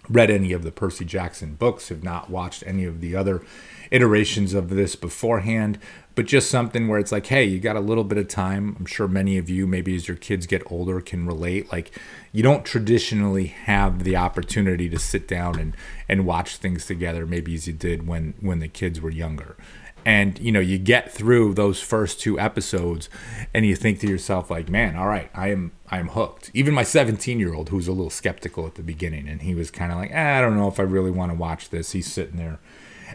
read 0.09 0.31
any 0.31 0.53
of 0.53 0.63
the 0.63 0.71
Percy 0.71 1.05
Jackson 1.05 1.55
books, 1.55 1.89
have 1.89 2.05
not 2.05 2.31
watched 2.31 2.63
any 2.65 2.85
of 2.85 3.01
the 3.01 3.17
other 3.17 3.43
iterations 3.91 4.55
of 4.55 4.69
this 4.69 4.95
beforehand, 4.95 5.81
but 6.21 6.27
just 6.27 6.51
something 6.51 6.87
where 6.87 6.99
it's 6.99 7.13
like, 7.13 7.29
hey, 7.29 7.45
you 7.45 7.59
got 7.59 7.77
a 7.77 7.81
little 7.81 8.05
bit 8.05 8.19
of 8.19 8.29
time. 8.29 8.77
I'm 8.79 8.85
sure 8.85 9.09
many 9.09 9.39
of 9.39 9.49
you, 9.49 9.67
maybe 9.67 9.97
as 9.97 10.07
your 10.07 10.19
kids 10.19 10.47
get 10.47 10.61
older, 10.71 11.01
can 11.01 11.25
relate. 11.25 11.73
Like, 11.73 11.99
you 12.31 12.43
don't 12.43 12.63
traditionally 12.63 13.47
have 13.47 14.05
the 14.05 14.17
opportunity 14.17 14.91
to 14.91 14.99
sit 14.99 15.27
down 15.27 15.59
and, 15.59 15.75
and 16.11 16.27
watch 16.27 16.59
things 16.59 16.85
together, 16.85 17.25
maybe 17.25 17.55
as 17.55 17.67
you 17.67 17.73
did 17.73 18.07
when, 18.07 18.35
when 18.39 18.59
the 18.59 18.69
kids 18.69 19.01
were 19.01 19.09
younger. 19.09 19.57
And 20.05 20.39
you 20.39 20.53
know, 20.53 20.61
you 20.61 20.77
get 20.77 21.11
through 21.11 21.55
those 21.55 21.81
first 21.81 22.21
two 22.21 22.39
episodes, 22.39 23.09
and 23.55 23.65
you 23.65 23.75
think 23.75 24.01
to 24.01 24.07
yourself, 24.07 24.51
like, 24.51 24.69
man, 24.69 24.97
all 24.97 25.09
right, 25.09 25.31
I 25.35 25.49
am 25.49 25.73
I 25.91 26.01
am 26.01 26.09
hooked. 26.09 26.51
Even 26.53 26.75
my 26.75 26.83
17 26.83 27.41
year 27.41 27.55
old, 27.55 27.71
who's 27.71 27.89
a 27.89 27.93
little 27.93 28.11
skeptical 28.11 28.67
at 28.67 28.75
the 28.75 28.83
beginning, 28.83 29.27
and 29.27 29.41
he 29.41 29.55
was 29.55 29.71
kind 29.71 29.91
of 29.91 29.97
like, 29.97 30.11
eh, 30.11 30.39
I 30.39 30.43
don't 30.43 30.59
know 30.59 30.69
if 30.69 30.79
I 30.79 30.83
really 30.83 31.11
want 31.11 31.33
to 31.33 31.39
watch 31.39 31.71
this. 31.71 31.93
He's 31.93 32.13
sitting 32.13 32.37
there 32.37 32.59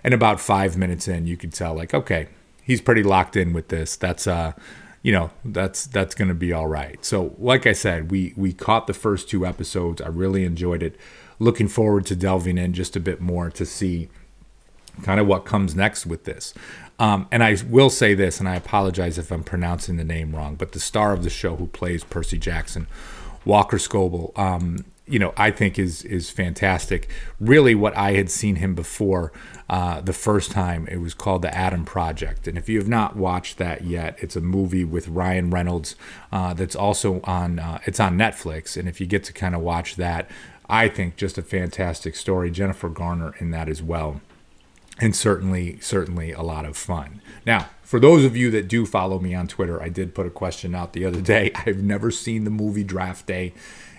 and 0.04 0.14
about 0.14 0.40
five 0.40 0.78
minutes 0.78 1.08
in, 1.08 1.26
you 1.26 1.38
could 1.38 1.54
tell 1.54 1.74
like, 1.74 1.94
okay, 1.94 2.28
he's 2.66 2.82
pretty 2.82 3.04
locked 3.04 3.38
in 3.38 3.54
with 3.54 3.70
this. 3.70 3.96
That's 3.96 4.28
uh, 4.28 4.54
you 5.02 5.12
know, 5.12 5.30
that's 5.46 5.86
that's 5.86 6.16
gonna 6.16 6.34
be 6.34 6.52
all 6.52 6.68
right. 6.68 7.04
So, 7.06 7.36
like 7.38 7.68
I 7.68 7.74
said, 7.74 8.12
we 8.12 8.34
we 8.36 8.52
caught 8.52 8.88
the 8.88 8.94
first 8.94 9.30
two 9.30 9.46
episodes. 9.46 10.02
I 10.02 10.08
really 10.08 10.44
enjoyed 10.44 10.82
it. 10.82 10.98
Looking 11.38 11.68
forward 11.68 12.06
to 12.08 12.16
delving 12.16 12.58
in 12.58 12.74
just 12.74 12.96
a 12.96 13.00
bit 13.00 13.22
more 13.22 13.50
to 13.52 13.66
see 13.66 14.10
kind 15.04 15.20
of 15.20 15.28
what 15.28 15.46
comes 15.46 15.76
next 15.76 16.06
with 16.06 16.24
this. 16.24 16.54
Um, 16.98 17.28
and 17.32 17.44
I 17.44 17.58
will 17.70 17.90
say 17.90 18.14
this, 18.14 18.40
and 18.40 18.48
I 18.48 18.56
apologize 18.56 19.18
if 19.18 19.32
I'm 19.32 19.44
pronouncing 19.44 19.98
the 19.98 20.06
name 20.06 20.34
wrong, 20.34 20.56
but 20.56 20.72
the 20.72 20.80
star 20.80 21.12
of 21.12 21.24
the 21.24 21.30
show 21.30 21.58
who 21.58 21.68
plays 21.68 22.06
Percy 22.06 22.38
Jackson, 22.38 22.88
Walker 23.44 23.78
Scobell, 23.78 24.38
um, 24.40 24.86
you 25.08 25.20
know, 25.20 25.34
I 25.38 25.52
think 25.52 25.78
is 25.78 26.04
is 26.04 26.30
fantastic. 26.30 27.10
Really, 27.40 27.76
what 27.76 27.96
I 27.96 28.14
had 28.14 28.30
seen 28.32 28.56
him 28.56 28.74
before 28.74 29.32
uh, 29.70 30.02
the 30.02 30.14
first 30.14 30.52
time, 30.52 30.88
it 30.88 30.98
was 30.98 31.14
called 31.14 31.42
The 31.42 31.56
Adam 31.56 31.86
Project. 31.86 32.48
And 32.48 32.58
if 32.58 32.70
you 32.70 32.80
have 32.80 32.88
not 32.88 33.16
watched 33.16 33.58
that 33.58 33.84
yet, 33.84 34.18
it's 34.20 34.36
a 34.36 34.42
movie 34.42 34.84
with 34.84 35.08
Ryan 35.08 35.50
Reynolds 35.50 35.96
uh, 36.32 36.54
that's 36.54 36.76
also 36.76 37.22
on 37.24 37.60
uh, 37.60 37.80
it's 37.86 38.00
on 38.00 38.18
Netflix. 38.18 38.78
And 38.78 38.90
if 38.90 39.00
you 39.00 39.06
get 39.06 39.24
to 39.26 39.34
kind 39.34 39.54
of 39.54 39.62
watch 39.62 39.96
that, 39.96 40.30
I 40.68 40.88
think 40.88 41.16
just 41.16 41.38
a 41.38 41.44
fantastic 41.44 42.16
story. 42.16 42.50
Jennifer 42.50 42.90
Garner 42.90 43.36
in 43.40 43.52
that 43.52 43.70
as 43.70 43.84
well 43.84 44.22
and 45.00 45.16
certainly 45.16 45.80
certainly 45.82 46.32
a 46.32 46.42
lot 46.42 46.66
of 46.66 46.78
fun 46.78 47.22
now 47.46 47.68
for 47.84 48.00
those 48.00 48.24
of 48.24 48.36
you 48.36 48.50
that 48.50 48.68
do 48.68 48.86
follow 48.86 49.20
me 49.20 49.34
on 49.34 49.48
twitter 49.48 49.82
i 49.82 49.90
did 49.90 50.16
put 50.16 50.26
a 50.26 50.30
question 50.30 50.74
out 50.74 50.94
the 50.94 51.06
other 51.06 51.22
day 51.36 51.52
i've 51.66 51.84
never 51.84 52.10
seen 52.12 52.44
the 52.44 52.50
movie 52.50 52.84
draft 52.84 53.26
day 53.26 53.54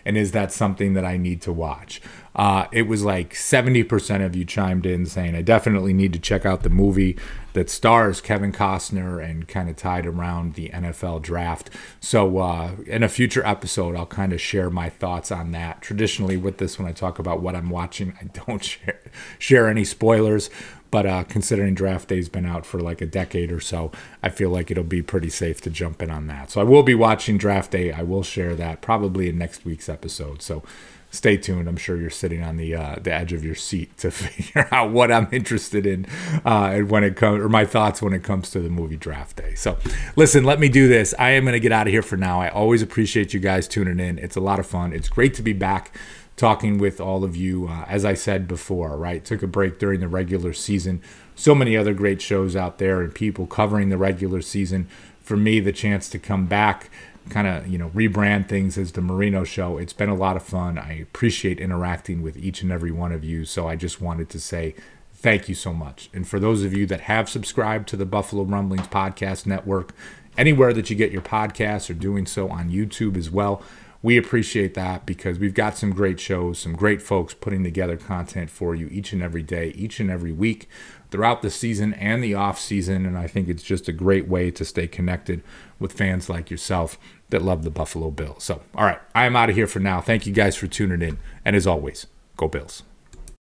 and 0.07 0.17
is 0.17 0.31
that 0.33 0.53
something 0.53 0.95
that 0.95 1.05
I 1.05 1.17
need 1.17 1.43
to 1.43 1.53
watch? 1.53 2.01
Uh, 2.37 2.67
it 2.71 2.83
was 2.83 3.03
like 3.03 3.33
70% 3.33 4.25
of 4.25 4.37
you 4.37 4.45
chimed 4.45 4.87
in 4.87 5.05
saying, 5.05 5.35
I 5.35 5.43
definitely 5.43 5.93
need 5.93 6.13
to 6.13 6.19
check 6.19 6.47
out 6.47 6.63
the 6.63 6.69
movie 6.69 7.19
that 7.55 7.71
stars 7.71 8.21
Kevin 8.21 8.53
Costner 8.53 9.25
and 9.25 9.49
kind 9.49 9.71
of 9.71 9.77
tied 9.77 10.07
around 10.07 10.55
the 10.55 10.69
NFL 10.69 11.23
draft. 11.23 11.71
So, 11.99 12.39
uh, 12.39 12.73
in 12.87 13.03
a 13.03 13.09
future 13.09 13.45
episode, 13.47 13.97
I'll 13.97 14.05
kind 14.05 14.35
of 14.35 14.41
share 14.41 14.69
my 14.69 14.91
thoughts 14.91 15.33
on 15.33 15.53
that. 15.53 15.81
Traditionally, 15.81 16.37
with 16.37 16.59
this, 16.59 16.79
when 16.79 16.87
I 16.87 16.93
talk 16.93 17.19
about 17.19 17.41
what 17.41 17.57
I'm 17.57 17.71
watching, 17.71 18.13
I 18.21 18.25
don't 18.27 18.63
share, 18.65 19.01
share 19.39 19.69
any 19.69 19.85
spoilers. 19.85 20.51
But 20.91 21.07
uh, 21.07 21.25
considering 21.25 21.75
draft 21.75 22.09
day's 22.09 22.29
been 22.29 22.47
out 22.47 22.65
for 22.65 22.81
like 22.81 23.01
a 23.01 23.07
decade 23.07 23.53
or 23.53 23.61
so, 23.61 23.91
I 24.23 24.29
feel 24.29 24.51
like 24.51 24.71
it'll 24.71 24.85
be 24.85 25.03
pretty 25.03 25.31
safe 25.31 25.61
to 25.63 25.71
jump 25.71 26.03
in 26.03 26.11
on 26.11 26.27
that. 26.29 26.51
So 26.51 26.61
I 26.61 26.65
will 26.65 26.83
be 26.83 26.95
watching 26.95 27.39
draft 27.39 27.73
day. 27.73 27.93
I 27.93 28.03
will 28.03 28.23
share 28.23 28.55
that 28.57 28.81
probably 28.81 29.29
in 29.29 29.39
next 29.39 29.65
week's 29.65 29.89
episode. 29.89 30.43
So 30.43 30.63
stay 31.11 31.37
tuned. 31.37 31.69
I'm 31.69 31.77
sure 31.77 31.97
you're 31.97 32.11
sitting 32.11 32.43
on 32.43 32.57
the 32.57 32.75
uh, 32.75 32.97
the 33.01 33.13
edge 33.13 33.33
of 33.33 33.45
your 33.45 33.55
seat 33.55 33.97
to 33.99 34.11
figure 34.13 34.69
out 34.71 34.93
what 34.93 35.11
I'm 35.11 35.29
interested 35.33 35.87
in 35.87 36.07
uh, 36.45 36.71
and 36.75 36.91
when 36.91 37.03
it 37.05 37.17
comes 37.17 37.43
or 37.43 37.49
my 37.49 37.65
thoughts 37.65 38.01
when 38.03 38.13
it 38.13 38.23
comes 38.23 38.51
to 38.51 38.61
the 38.61 38.69
movie 38.69 38.97
draft 38.97 39.37
day. 39.37 39.55
So 39.55 39.79
listen, 40.15 40.45
let 40.45 40.61
me 40.61 40.69
do 40.69 40.89
this. 40.89 41.15
I 41.19 41.31
am 41.31 41.45
going 41.45 41.55
to 41.55 41.61
get 41.61 41.73
out 41.73 41.87
of 41.87 41.93
here 41.93 42.03
for 42.03 42.17
now. 42.17 42.41
I 42.41 42.49
always 42.49 42.83
appreciate 42.83 43.35
you 43.35 43.41
guys 43.41 43.67
tuning 43.67 43.99
in. 43.99 44.19
It's 44.19 44.37
a 44.37 44.41
lot 44.41 44.59
of 44.59 44.67
fun. 44.67 44.93
It's 44.93 45.09
great 45.09 45.35
to 45.35 45.43
be 45.43 45.53
back 45.53 45.93
talking 46.37 46.79
with 46.79 47.01
all 47.01 47.25
of 47.25 47.35
you. 47.35 47.67
Uh, 47.69 47.85
as 47.89 48.05
I 48.05 48.15
said 48.15 48.47
before, 48.47 48.97
right? 48.97 49.25
Took 49.25 49.43
a 49.43 49.47
break 49.47 49.79
during 49.79 50.01
the 50.01 50.09
regular 50.09 50.53
season. 50.53 51.01
So 51.35 51.55
many 51.55 51.77
other 51.77 51.95
great 51.95 52.23
shows 52.23 52.55
out 52.57 52.79
there 52.79 53.03
and 53.03 53.15
people 53.15 53.47
covering 53.47 53.89
the 53.89 53.99
regular 53.99 54.41
season. 54.41 54.89
For 55.21 55.37
me, 55.37 55.61
the 55.61 55.73
chance 55.73 56.09
to 56.11 56.19
come 56.19 56.47
back, 56.47 56.89
kind 57.31 57.47
of, 57.47 57.67
you 57.67 57.79
know, 57.79 57.91
rebrand 57.91 58.49
things 58.49 58.79
as 58.79 58.93
the 58.93 59.01
Marino 59.01 59.45
Show. 59.45 59.79
It's 59.79 59.93
been 59.93 60.09
a 60.09 60.15
lot 60.15 60.37
of 60.37 60.43
fun. 60.43 60.79
I 60.79 60.93
appreciate 60.93 61.59
interacting 61.59 62.23
with 62.23 62.37
each 62.37 62.63
and 62.63 62.71
every 62.71 62.93
one 62.93 63.13
of 63.13 63.25
you. 63.25 63.45
So 63.45 63.69
I 63.69 63.77
just 63.77 64.01
wanted 64.01 64.29
to 64.31 64.41
say 64.41 64.75
thank 65.15 65.49
you 65.49 65.55
so 65.55 65.73
much. 65.73 66.09
And 66.15 66.29
for 66.29 66.39
those 66.39 66.63
of 66.63 66.73
you 66.73 66.87
that 66.87 67.03
have 67.03 67.29
subscribed 67.29 67.89
to 67.89 67.97
the 67.97 68.07
Buffalo 68.07 68.45
Rumblings 68.45 68.87
Podcast 68.87 69.47
Network, 69.47 69.93
anywhere 70.39 70.73
that 70.73 70.89
you 70.91 70.97
get 70.97 71.11
your 71.11 71.23
podcasts 71.23 71.91
or 71.91 71.95
doing 71.95 72.27
so 72.27 72.49
on 72.49 72.71
YouTube 72.71 73.17
as 73.17 73.31
well, 73.31 73.63
we 74.07 74.17
appreciate 74.17 74.75
that 74.75 75.05
because 75.05 75.41
we've 75.41 75.53
got 75.53 75.77
some 75.77 75.91
great 75.91 76.21
shows, 76.21 76.61
some 76.61 76.77
great 76.77 77.03
folks 77.03 77.35
putting 77.35 77.65
together 77.65 77.97
content 77.97 78.49
for 78.49 78.73
you 78.73 78.87
each 78.87 79.13
and 79.13 79.21
every 79.21 79.43
day, 79.43 79.71
each 79.75 79.99
and 79.99 80.13
every 80.13 80.31
week 80.31 80.69
throughout 81.11 81.43
the 81.43 81.51
season 81.51 81.93
and 81.95 82.23
the 82.23 82.33
off 82.33 82.57
season. 82.57 83.05
And 83.05 83.19
I 83.19 83.27
think 83.27 83.49
it's 83.49 83.65
just 83.65 83.89
a 83.89 83.93
great 83.93 84.29
way 84.29 84.53
to 84.53 84.65
stay 84.65 84.87
connected 84.87 85.43
with 85.81 85.93
fans 85.93 86.29
like 86.29 86.53
yourself 86.53 87.01
that 87.31 87.43
love 87.43 87.65
the 87.65 87.71
Buffalo 87.71 88.13
Bills. 88.13 88.45
So, 88.45 88.63
all 88.77 88.85
right, 88.85 89.01
I 89.13 89.27
am 89.27 89.35
out 89.35 89.51
of 89.51 89.57
here 89.57 89.67
for 89.67 89.81
now. 89.81 90.01
Thank 90.01 90.25
you 90.25 90.33
guys 90.33 90.55
for 90.55 90.69
tuning 90.69 91.03
in. 91.03 91.19
And 91.45 91.57
as 91.57 91.67
always, 91.67 92.07
go 92.37 92.47
Bills. 92.47 92.85